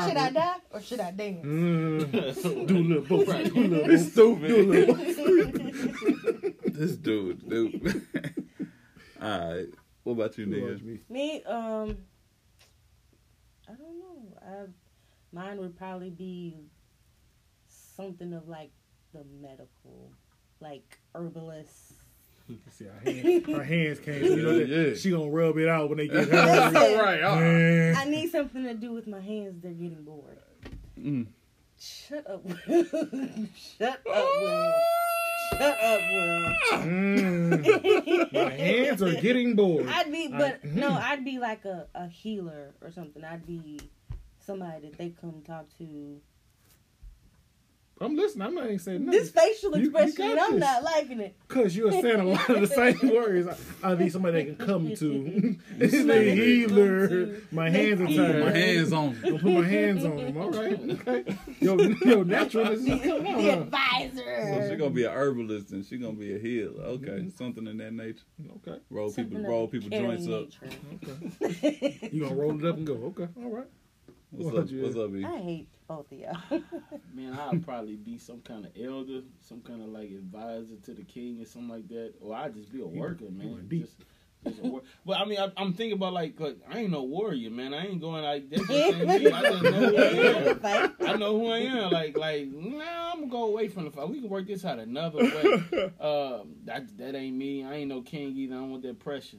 [0.08, 1.46] Should I die or should I dance?
[1.46, 3.28] Mm, do a little both.
[3.28, 4.40] Do a little It's both.
[4.40, 6.64] Do a little both.
[6.74, 8.06] this dude, dude.
[9.22, 9.66] All right.
[10.04, 10.82] What about you, Who nigga?
[10.84, 11.00] me?
[11.10, 11.98] Me, um,
[13.68, 14.38] I don't know.
[14.42, 14.66] I,
[15.34, 16.56] mine would probably be
[17.68, 18.72] something of like
[19.14, 20.12] the medical,
[20.62, 21.94] like herbalist.
[22.72, 24.24] See, our hands, our hands came.
[24.24, 24.94] You know that Yeah.
[24.96, 26.92] she gonna rub it out when they get That's hurt.
[26.92, 26.98] it.
[27.00, 27.24] right.
[27.24, 27.42] all right.
[27.44, 27.96] Man.
[27.98, 29.62] I need something to do with my hands.
[29.62, 30.38] They're getting bored.
[31.00, 31.28] Mm.
[31.80, 34.74] Shut up, Shut up, Will.
[35.52, 36.54] Shut up, Will.
[36.88, 38.34] Mm.
[38.34, 39.88] My hands are getting bored.
[39.88, 43.24] I'd be, but I- no, I'd be like a, a healer or something.
[43.24, 43.80] I'd be
[44.40, 46.20] somebody that they come talk to.
[48.00, 48.48] I'm listening.
[48.48, 49.20] I'm not even saying nothing.
[49.20, 49.50] This nothing.
[49.54, 50.60] facial You- you expression, got I'm this.
[50.62, 51.36] not liking it.
[51.48, 53.48] Cause you're saying a lot of the same words.
[53.84, 55.56] I, I need somebody that can come to.
[55.80, 57.36] It's a Somebody healer.
[57.52, 58.46] My hands are Put tired.
[58.46, 59.18] My hands on.
[59.26, 60.38] I'm put my hands on them.
[60.38, 60.80] All right.
[61.08, 61.36] Okay.
[61.60, 62.82] Yo, yo, naturalness.
[62.82, 63.42] is- Come The on.
[63.42, 64.70] So advisor.
[64.70, 66.84] she gonna be a herbalist and she gonna be a healer.
[66.84, 67.30] Okay, mm-hmm.
[67.38, 68.24] something in that nature.
[68.68, 68.80] Okay.
[68.90, 70.62] Roll Something people, roll people caring joints up.
[70.62, 70.78] nature.
[71.44, 72.10] Okay.
[72.12, 72.94] You gonna roll it up and go.
[73.18, 73.28] Okay.
[73.44, 73.68] All right.
[74.32, 74.70] What's What up?
[74.72, 75.12] you- What's up?
[75.34, 76.38] I hate both of y'all.
[77.14, 81.04] Man, I'd probably be some kind of elder, some kind of like advisor to the
[81.04, 83.52] king or something like that, or I'd just be a worker, man.
[83.54, 83.70] went.
[83.70, 84.02] Just,
[84.46, 87.04] just a wor- but I mean, I, I'm thinking about like, like I ain't no
[87.04, 87.74] warrior, man.
[87.74, 88.60] I ain't going like this.
[88.70, 90.94] I just know who I am.
[91.08, 91.92] I know who I am.
[91.92, 94.10] Like, like, nah, I'm gonna go away from the fight.
[94.10, 95.92] We can work this out another way.
[96.02, 97.64] Um, that that ain't me.
[97.64, 98.56] I ain't no king either.
[98.56, 99.38] I don't want that pressure.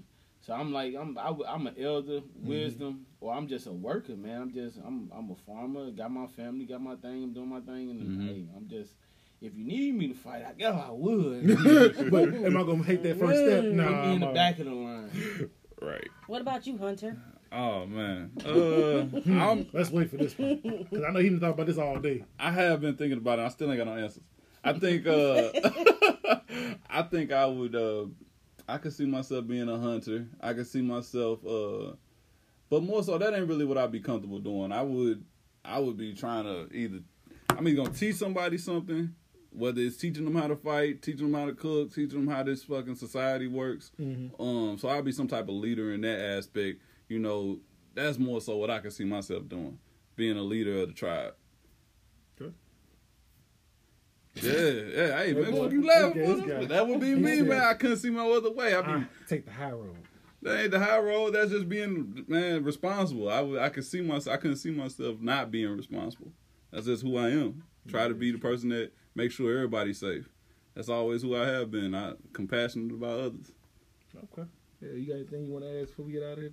[0.48, 4.40] So I'm like, I'm I, am an elder, wisdom, or I'm just a worker, man.
[4.40, 5.90] I'm just, I'm I'm a farmer.
[5.90, 7.22] Got my family, got my thing.
[7.22, 8.26] I'm doing my thing, and Mhm.
[8.26, 8.94] hey, I'm just.
[9.42, 11.46] If you need me to fight, I guess I would.
[12.10, 13.62] but am I gonna take that first step?
[13.66, 13.84] No.
[13.84, 15.50] Put me in the I'm back of the line.
[15.80, 16.08] Right.
[16.26, 17.16] What about you, Hunter?
[17.52, 18.32] Oh man.
[18.44, 19.68] Uh, I'm.
[19.72, 22.24] Let's wait for this one because I know he's been talking about this all day.
[22.38, 23.42] I have been thinking about it.
[23.42, 24.24] I still ain't got no answers.
[24.64, 25.06] I think.
[25.06, 25.50] Uh,
[26.90, 27.76] I think I would.
[27.76, 28.06] Uh,
[28.68, 30.26] I could see myself being a hunter.
[30.40, 31.44] I could see myself.
[31.44, 31.92] Uh,
[32.68, 34.72] but more so, that ain't really what I'd be comfortable doing.
[34.72, 35.24] I would.
[35.64, 37.00] I would be trying to either.
[37.50, 39.14] I'm either gonna teach somebody something,
[39.50, 42.42] whether it's teaching them how to fight, teaching them how to cook, teaching them how
[42.42, 43.90] this fucking society works.
[44.00, 44.40] Mm-hmm.
[44.40, 46.80] Um, so I'll be some type of leader in that aspect.
[47.08, 47.58] You know,
[47.94, 49.78] that's more so what I could see myself doing,
[50.14, 51.34] being a leader of the tribe.
[52.38, 52.54] Good.
[54.42, 55.18] Yeah, yeah.
[55.22, 56.34] Hey, man, what you laughing okay, for?
[56.34, 56.64] this guy.
[56.66, 57.62] That would be me, man.
[57.62, 58.74] I couldn't see my other way.
[58.74, 59.96] I I mean, take the high road.
[60.42, 61.34] that ain't the high road.
[61.34, 63.28] That's just being man responsible.
[63.28, 64.34] I would, I could see myself.
[64.34, 66.32] I couldn't see myself not being responsible.
[66.70, 67.64] That's just who I am.
[67.88, 70.28] Try to be the person that makes sure everybody's safe.
[70.74, 71.94] That's always who I have been.
[71.94, 73.52] I compassionate about others.
[74.16, 74.48] Okay.
[74.80, 76.52] Yeah, you got anything you want to ask before we get out of here?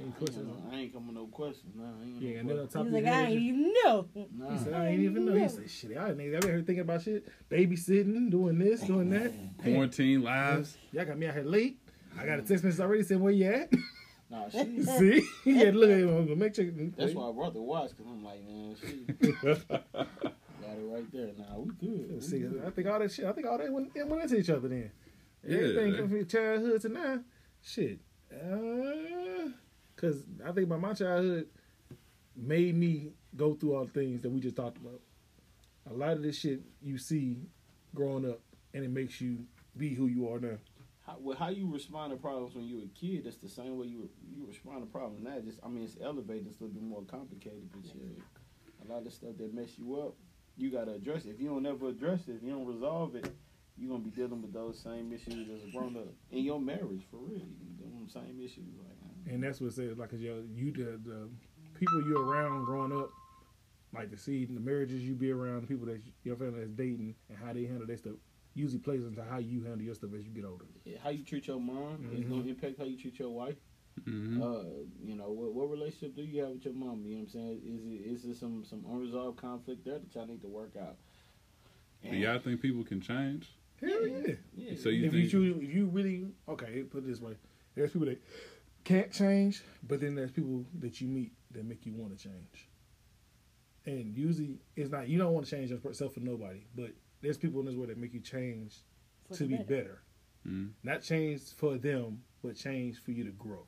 [0.00, 0.62] Any I ain't, questions?
[0.72, 1.74] I ain't coming no questions.
[1.76, 3.22] Nah, I ain't Yeah, got and no then on top He's of like, your I
[3.26, 4.08] ain't even know.
[4.34, 4.50] Nah.
[4.50, 5.34] He said, I ain't even know.
[5.34, 9.10] He said, shit, I ain't I've been here thinking about shit, babysitting, doing this, doing
[9.10, 9.32] that.
[9.62, 10.78] Quarantine lives.
[10.92, 11.78] Y'all got me out here late.
[12.18, 13.72] I got a text message already saying where you at.
[14.30, 15.28] Nah, she, See?
[15.44, 16.38] He had to look at him.
[16.38, 16.66] Make sure.
[16.96, 19.04] That's why I brought the watch because I'm like, man, she
[19.42, 21.30] got it right there.
[21.36, 22.10] Nah, we good.
[22.14, 22.62] We See, good.
[22.66, 23.26] I think all that shit.
[23.26, 24.90] I think all that went, it went into each other then.
[25.46, 25.56] Yeah.
[25.56, 27.20] Everything from your childhood to now,
[27.62, 27.98] shit.
[28.32, 29.50] Uh,
[30.00, 31.46] Cause I think about my childhood
[32.34, 34.98] made me go through all the things that we just talked about.
[35.90, 37.36] A lot of this shit you see
[37.94, 38.40] growing up,
[38.72, 39.44] and it makes you
[39.76, 40.56] be who you are now.
[41.06, 43.24] How, well, how you respond to problems when you were a kid?
[43.24, 45.38] That's the same way you you respond to problems now.
[45.44, 46.46] Just I mean, it's elevated.
[46.46, 50.00] It's a little bit more complicated, but yeah, a lot of stuff that mess you
[50.00, 50.14] up,
[50.56, 51.30] you gotta address it.
[51.30, 53.30] If you don't ever address it, if you don't resolve it,
[53.76, 57.02] you're gonna be dealing with those same issues as a grown up in your marriage
[57.10, 57.44] for real.
[57.44, 58.89] You dealing with the same issues like.
[59.28, 61.28] And that's what it says, like, 'cause yo, you the, the
[61.74, 63.10] people you're around growing up
[63.92, 67.14] like to see the marriages you be around, the people that your family that's dating,
[67.28, 68.14] and how they handle their stuff.
[68.54, 70.64] Usually plays into how you handle your stuff as you get older.
[70.84, 72.28] Yeah, How you treat your mom is Mhm.
[72.28, 73.56] gonna impact how you treat your wife.
[74.04, 74.64] hmm Uh,
[75.02, 77.04] you know, what, what relationship do you have with your mom?
[77.04, 77.60] You know what I'm saying?
[77.64, 80.96] Is it is there some some unresolved conflict there that y'all need to work out?
[82.02, 83.52] Do y'all think people can change?
[83.80, 84.34] Hell yeah.
[84.54, 84.76] Yeah.
[84.76, 85.24] So you if think?
[85.24, 87.34] you choose, if you really okay, put it this way,
[87.74, 88.20] there's people that
[88.84, 92.68] can't change, but then there's people that you meet that make you want to change.
[93.86, 96.90] And usually, it's not you don't want to change yourself for nobody, but
[97.22, 98.76] there's people in this world that make you change
[99.28, 99.64] For to be better.
[99.64, 100.02] better,
[100.48, 100.72] Mhm.
[100.82, 103.66] not change for them, but change for you to grow.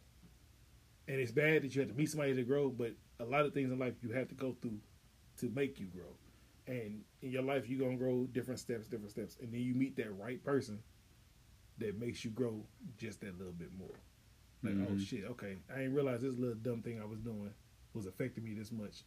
[1.09, 3.53] And it's bad that you have to meet somebody to grow, but a lot of
[3.53, 4.81] things in life you have to go through
[5.39, 6.17] to make you grow.
[6.67, 9.97] And in your life, you're gonna grow different steps, different steps, and then you meet
[9.97, 10.83] that right person
[11.79, 12.65] that makes you grow
[12.97, 13.97] just that little bit more.
[14.63, 15.01] Like, oh Mhm.
[15.07, 17.51] shit, okay, I didn't realize this little dumb thing I was doing
[17.95, 19.03] was affecting me this much.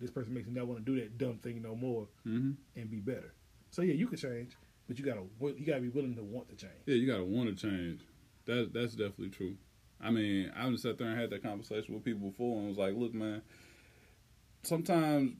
[0.00, 2.90] This person makes me not want to do that dumb thing no more hmm and
[2.90, 3.32] be better.
[3.70, 4.56] So yeah, you can change,
[4.88, 5.22] but you gotta
[5.58, 6.82] you gotta be willing to want to change.
[6.86, 8.00] Yeah, you gotta want to change.
[8.46, 9.56] That that's definitely true.
[10.00, 12.76] I mean, I just sat there and had that conversation with people before, and was
[12.78, 13.42] like, "Look, man,
[14.62, 15.34] sometimes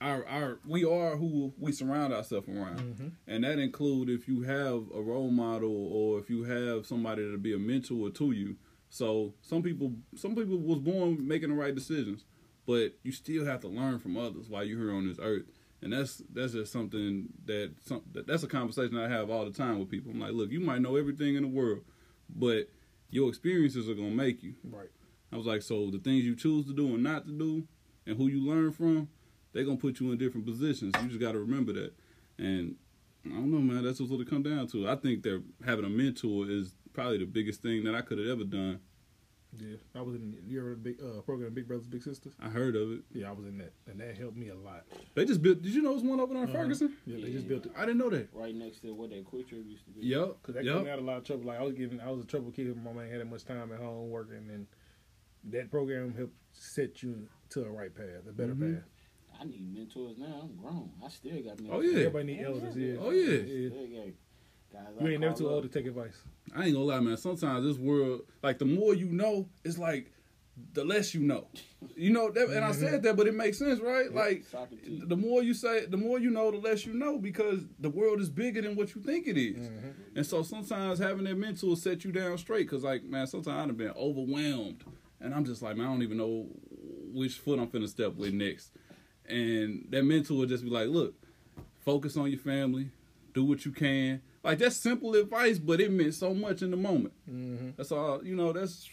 [0.00, 3.08] our our we are who we surround ourselves around, Mm-hmm.
[3.26, 7.38] and that include if you have a role model or if you have somebody to
[7.38, 8.56] be a mentor to you.
[8.92, 12.26] So some people some people was born making the right decisions,
[12.66, 15.44] but you still have to learn from others while you're here on this earth.
[15.80, 19.50] And that's that's just something that some that, that's a conversation I have all the
[19.50, 20.12] time with people.
[20.12, 21.80] I'm like, look, you might know everything in the world,
[22.28, 22.68] but
[23.08, 24.56] your experiences are gonna make you.
[24.62, 24.90] Right.
[25.32, 27.66] I was like, so the things you choose to do and not to do,
[28.06, 29.08] and who you learn from,
[29.54, 30.92] they're gonna put you in different positions.
[31.00, 31.94] You just got to remember that.
[32.36, 32.76] And
[33.24, 33.84] I don't know, man.
[33.84, 34.86] That's what it come down to.
[34.86, 38.28] I think that having a mentor is probably the biggest thing that I could have
[38.28, 38.80] ever done.
[39.54, 40.34] Yeah, I was in.
[40.46, 42.32] You ever big uh, program Big Brothers Big Sisters?
[42.40, 43.00] I heard of it.
[43.12, 44.84] Yeah, I was in that, and that helped me a lot.
[45.14, 45.60] They just built.
[45.60, 46.58] Did you know there's one over there in Uh-huh.
[46.62, 46.96] Ferguson?
[47.04, 47.72] Yeah, they just built it.
[47.76, 48.30] I didn't know that.
[48.32, 50.06] right next to what that QuikTrip used to be.
[50.06, 50.42] Yep.
[50.42, 50.92] Cause that got me Yep.
[50.94, 51.44] out a lot of trouble.
[51.44, 52.74] Like I was getting, I was a trouble kid.
[52.78, 54.66] My mom ain't had that much time at home working, and
[55.52, 58.76] that program helped set you to a right path, a better Mhm.
[58.76, 58.84] path.
[59.38, 60.48] I need mentors now.
[60.50, 60.92] I'm grown.
[61.04, 61.70] I still got mentors.
[61.72, 61.98] Oh, yeah.
[62.06, 62.74] Everybody need elders.
[62.74, 62.94] Yeah.
[63.00, 63.32] Oh, yeah.
[63.32, 64.04] yeah.
[64.72, 65.52] Still guys You I ain't never too up.
[65.52, 66.22] old to take advice.
[66.54, 67.16] I ain't gonna lie, man.
[67.16, 70.12] Sometimes this world, like the more you know, it's like
[70.74, 71.46] the less you know.
[71.96, 74.12] You know, that, and I said that, but it makes sense, right?
[74.12, 75.02] Like Socrates.
[75.06, 78.20] the more you say, the more you know, the less you know, because the world
[78.20, 79.68] is bigger than what you think it is.
[79.68, 80.16] Mm-hmm.
[80.16, 83.76] And so sometimes having that mentor set you down straight, because like man, sometimes I've
[83.76, 84.84] been overwhelmed,
[85.20, 86.48] and I'm just like, man, I don't even know
[87.12, 88.72] which foot I'm finna step with next.
[89.26, 91.14] And that mentor would just be like, look,
[91.84, 92.90] focus on your family,
[93.32, 94.20] do what you can.
[94.42, 97.14] Like that's simple advice, but it meant so much in the moment.
[97.30, 97.70] Mm-hmm.
[97.76, 98.24] That's all.
[98.24, 98.88] You know, that's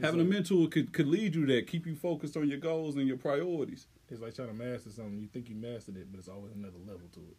[0.00, 3.08] having a mentor could could lead you there, keep you focused on your goals and
[3.08, 3.86] your priorities.
[4.08, 5.18] It's like trying to master something.
[5.20, 7.36] You think you mastered it, but it's always another level to it.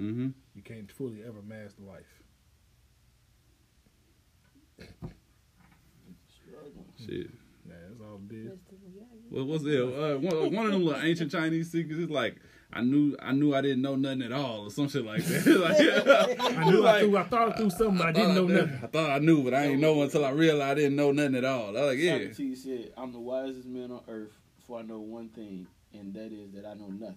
[0.00, 0.28] Mm-hmm.
[0.54, 2.22] You can't fully ever master life.
[6.28, 6.84] Struggling.
[6.98, 7.30] Shit.
[7.66, 8.52] Yeah, that's all it is.
[8.52, 8.74] Mr.
[8.74, 9.30] Miyagi.
[9.30, 9.80] What was it?
[9.80, 12.36] Uh, one, one of them little ancient Chinese secrets is like,
[12.72, 15.46] I knew I knew I didn't know nothing at all, or some shit like that.
[16.36, 18.34] like, I knew like, I, threw, I thought I threw something, but I didn't thought
[18.34, 18.80] know did- nothing.
[18.82, 21.36] I thought I knew, but I didn't know until I realized I didn't know nothing
[21.36, 21.68] at all.
[21.68, 24.32] I was like, yeah, Socrates said, "I'm the wisest man on earth,
[24.66, 27.16] for I know one thing, and that is that I know nothing."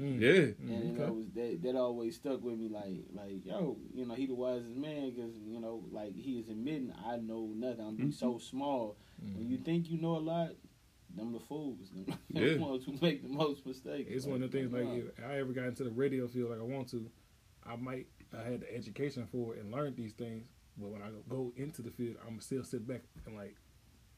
[0.00, 0.18] Mm.
[0.18, 0.74] yeah.
[0.74, 1.04] And okay.
[1.04, 1.58] that was that.
[1.62, 2.68] That always stuck with me.
[2.68, 6.48] Like, like yo, you know, he the wisest man because you know, like he is
[6.48, 7.84] admitting I know nothing.
[7.86, 8.14] I'm Mhm.
[8.14, 8.96] so small.
[9.36, 10.50] When you think you know a lot,
[11.16, 11.90] them the fools.
[11.94, 12.54] Them Yeah.
[12.54, 14.08] the ones who make the most mistakes.
[14.12, 14.94] It's one of the things like wow.
[15.18, 17.10] if I ever got into the radio field like I want to,
[17.66, 18.06] I might
[18.36, 20.44] I had the education for it and learned these things.
[20.76, 23.56] But when I go into the field, I'm still sit back and like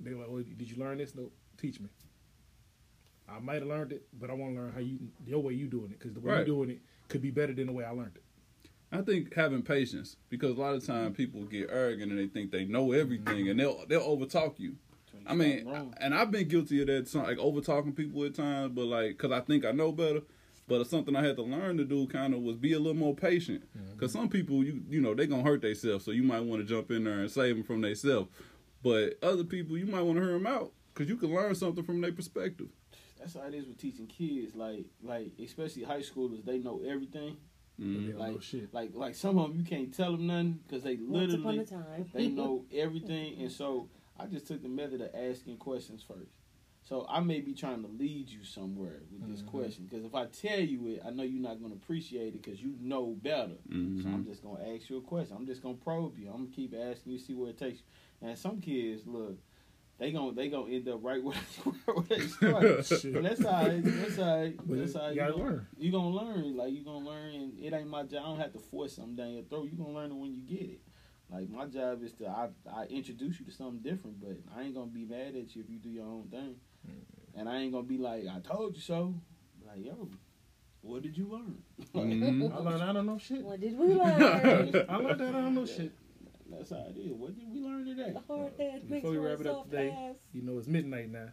[0.01, 1.15] they're like, "Oh, did you learn this?
[1.15, 1.89] No, teach me."
[3.29, 5.67] I might have learned it, but I want to learn how you your way you
[5.69, 6.41] doing it because the way Right.
[6.41, 8.23] you doing it could be better than the way I learned it.
[8.91, 12.51] I think having patience because a lot of times people get arrogant and they think
[12.51, 14.77] they know everything and they'll they'll overtalk you.
[15.27, 15.95] I mean, Wrong.
[16.01, 19.17] and I've been guilty of that, some- like over talking people at times, but like,
[19.19, 20.23] cause I think I know better.
[20.69, 22.95] But it's something I had to learn to do, kind of, was be a little
[22.99, 23.65] more patient.
[23.99, 26.69] Cause some people, you you know, they gonna hurt themselves, so you might want to
[26.69, 28.29] jump in there and save them from themselves.
[28.83, 31.85] But other people, you might want to hear them out, cause you can learn something
[31.85, 32.69] from their perspective.
[33.19, 34.55] That's how it is with teaching kids.
[34.55, 37.37] Like, like especially high schoolers, they know everything.
[37.79, 38.07] But Mhm.
[38.07, 38.73] they don't Like, shit.
[38.75, 41.59] like, like some of them you can't tell them nothing because they Once upon literally
[41.61, 42.11] a time.
[42.13, 43.41] they know everything.
[43.41, 43.89] And so
[44.23, 46.33] I just took the method of asking questions first.
[46.85, 49.47] So I may be trying to lead you somewhere with this Mhm.
[49.47, 52.43] question because if I tell you it, I know you're not going to appreciate it
[52.43, 53.57] because you know better.
[53.69, 54.07] So Mhm.
[54.15, 55.37] I'm just gonna ask you a question.
[55.37, 56.27] I'm just gonna probe you.
[56.29, 58.29] I'm gonna keep asking you, see where it takes you.
[58.29, 59.39] And some kids, look,
[59.99, 61.37] they gonna they gonna end up right where,
[61.87, 62.85] where they started.
[63.13, 65.67] But that's how it- that's how it- that's how you you gotta gonna, learn.
[65.79, 66.57] you gonna learn.
[66.57, 68.23] Like you gonna learn, and it ain't my job.
[68.25, 69.69] I don't have to force something down your throat.
[69.71, 70.81] You gonna learn it when you get it.
[71.33, 74.75] Like my job is to I, I introduce you to something different, but I ain't
[74.75, 76.57] gonna be mad at you if you do your own thing,
[77.35, 79.15] and I ain't gonna be like I told you so.
[79.67, 80.11] Like yo,
[80.83, 81.63] what did you learn?
[81.95, 82.55] Mhm.
[82.55, 83.43] I learned I don't know shit.
[83.43, 84.23] What did we learn?
[84.89, 85.93] I learned that I don't know shit.
[86.51, 87.13] That's how it is.
[87.13, 88.15] What did we learn today?
[88.29, 90.17] Hard head makes Before we wrap it up soft today, ass.
[90.35, 91.29] You know it's midnight now.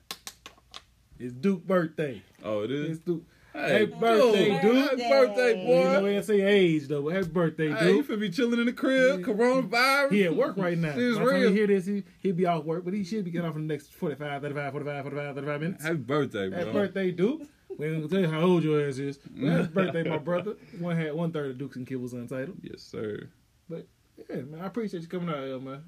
[1.19, 2.21] It's Duke birthday.
[2.45, 2.99] Oh, it It's.
[2.99, 3.23] Duke.
[3.53, 4.61] Hey, birthday, dude.
[4.61, 4.75] dude.
[4.75, 5.77] Happy birthday, boy.
[5.79, 6.17] You know boy.
[6.17, 8.07] I say age though, but happy birthday, Hey, you Duke.
[8.07, 9.19] finna be chilling in the crib.
[9.19, 9.25] Yeah.
[9.25, 10.11] Coronavirus.
[10.11, 10.89] He at work right now.
[10.93, 11.37] Shit is By real.
[11.49, 13.67] you hear this, he, he'll be off work, but he should be getting off in
[13.67, 15.83] the next 45, 35, 45, 45, 35 minutes.
[15.83, 16.59] Happy birthday, bro.
[16.59, 17.41] Happy birthday, Duke.
[17.77, 19.17] We ain't gonna tell you how old your ass is.
[19.17, 20.55] But happy birthday, my brother.
[20.79, 22.57] One had one third of Dukes and Kibbles Untitled.
[22.61, 23.29] Yes, sir.
[23.69, 23.87] But,
[24.29, 25.83] yeah, man, I appreciate you coming out here, man.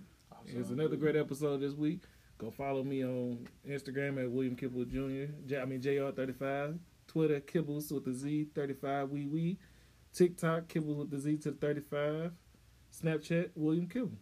[0.47, 2.01] It's another great episode this week.
[2.39, 5.31] Go follow me on Instagram at William Kibble Jr.
[5.45, 6.79] J- I mean JR35.
[7.11, 9.57] Twitter Kibbles with the Z 35 wee wee.
[10.13, 12.31] TikTok Kibbles with the Z to the 35.
[13.03, 14.17] Snapchat William Kibble.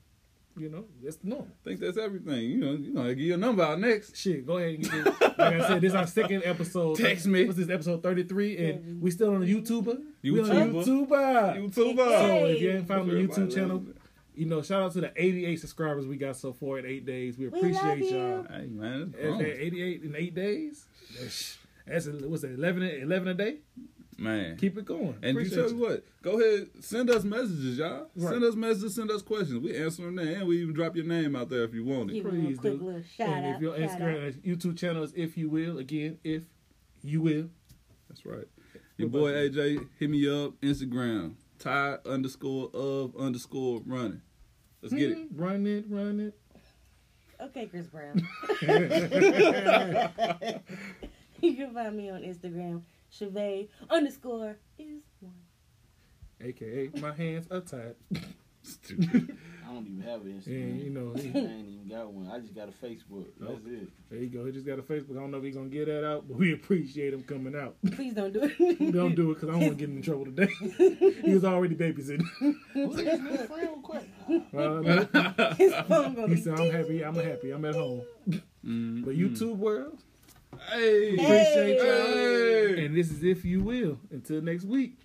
[0.58, 1.46] You know, that's the norm.
[1.48, 2.50] I think that's everything.
[2.50, 4.18] You know, you know, I give your number out next.
[4.18, 5.22] Shit, go ahead and get this.
[5.22, 6.98] Like I said, this is our second episode.
[6.98, 7.46] Text me.
[7.46, 8.58] What's this episode 33?
[8.58, 10.02] And we still on the YouTuber.
[10.24, 11.08] We on YouTuber.
[11.08, 11.72] YouTuber.
[11.72, 11.96] YouTuber.
[11.96, 13.90] So if you ain't found the YouTube channel, loves
[14.36, 17.38] you know, shout out to the 88 subscribers we got so far in eight days.
[17.38, 18.18] We We appreciate love you.
[18.18, 18.44] y'all.
[18.50, 19.42] Hey man, it's grown.
[19.42, 20.86] 88 in eight days.
[21.90, 22.54] That's, that's a, what's that?
[22.54, 23.58] 11, a- 11 a day.
[24.18, 24.58] man.
[24.58, 25.16] Keep it going.
[25.22, 28.10] and you Appreciate tell you what, go ahead, send us messages, y'all.
[28.16, 28.32] Right.
[28.32, 29.60] Send us messages, send us questions.
[29.64, 32.12] We answer them there, and we even drop your name out there if you want
[32.12, 32.16] it.
[32.16, 32.86] Give him a Please quick do.
[32.86, 33.56] little shout and out.
[33.56, 34.34] if your shout Instagram, out.
[34.44, 36.44] YouTube channel is if you will, again, if
[37.02, 37.50] you will.
[38.10, 38.46] That's right.
[38.98, 44.22] Your boy AJ, hit me up Instagram, Ty underscore of underscore running.
[44.82, 45.18] Let's get it.
[45.18, 46.36] Hmm, Run it, run it.
[47.42, 48.28] Okay, Chris Brown.
[51.44, 55.34] you can find me on Instagram, Chevy underscore is one.
[56.42, 57.96] AKA, my hands are tied.
[58.62, 59.38] Stupid.
[59.68, 60.84] I don't even have an And, Instagram.
[60.84, 62.30] you know, I ain't even got one.
[62.30, 63.26] I just got a Facebook.
[63.40, 63.88] That's it.
[64.10, 64.46] there you go.
[64.46, 65.12] He just got a Facebook.
[65.12, 67.56] I don't know if he's going to get that out, but we appreciate him coming
[67.56, 67.76] out.
[67.94, 68.92] Please don't do it.
[68.92, 70.52] Don't do it because I don't want to get in trouble today.
[71.24, 72.26] he was already babysitting.
[72.76, 74.10] Look at my friend quick.
[74.56, 75.54] Uh.
[75.56, 77.04] His phone gonna he said, I'm happy.
[77.04, 77.52] I'm happy.
[77.52, 78.02] I'm at home.
[78.66, 79.16] Mm, But.
[79.16, 80.04] YouTube world,
[80.72, 81.86] Hey, appreciate y'all.
[81.86, 82.86] Hey.
[82.86, 83.98] And this is If You Will.
[84.12, 84.98] Until next week.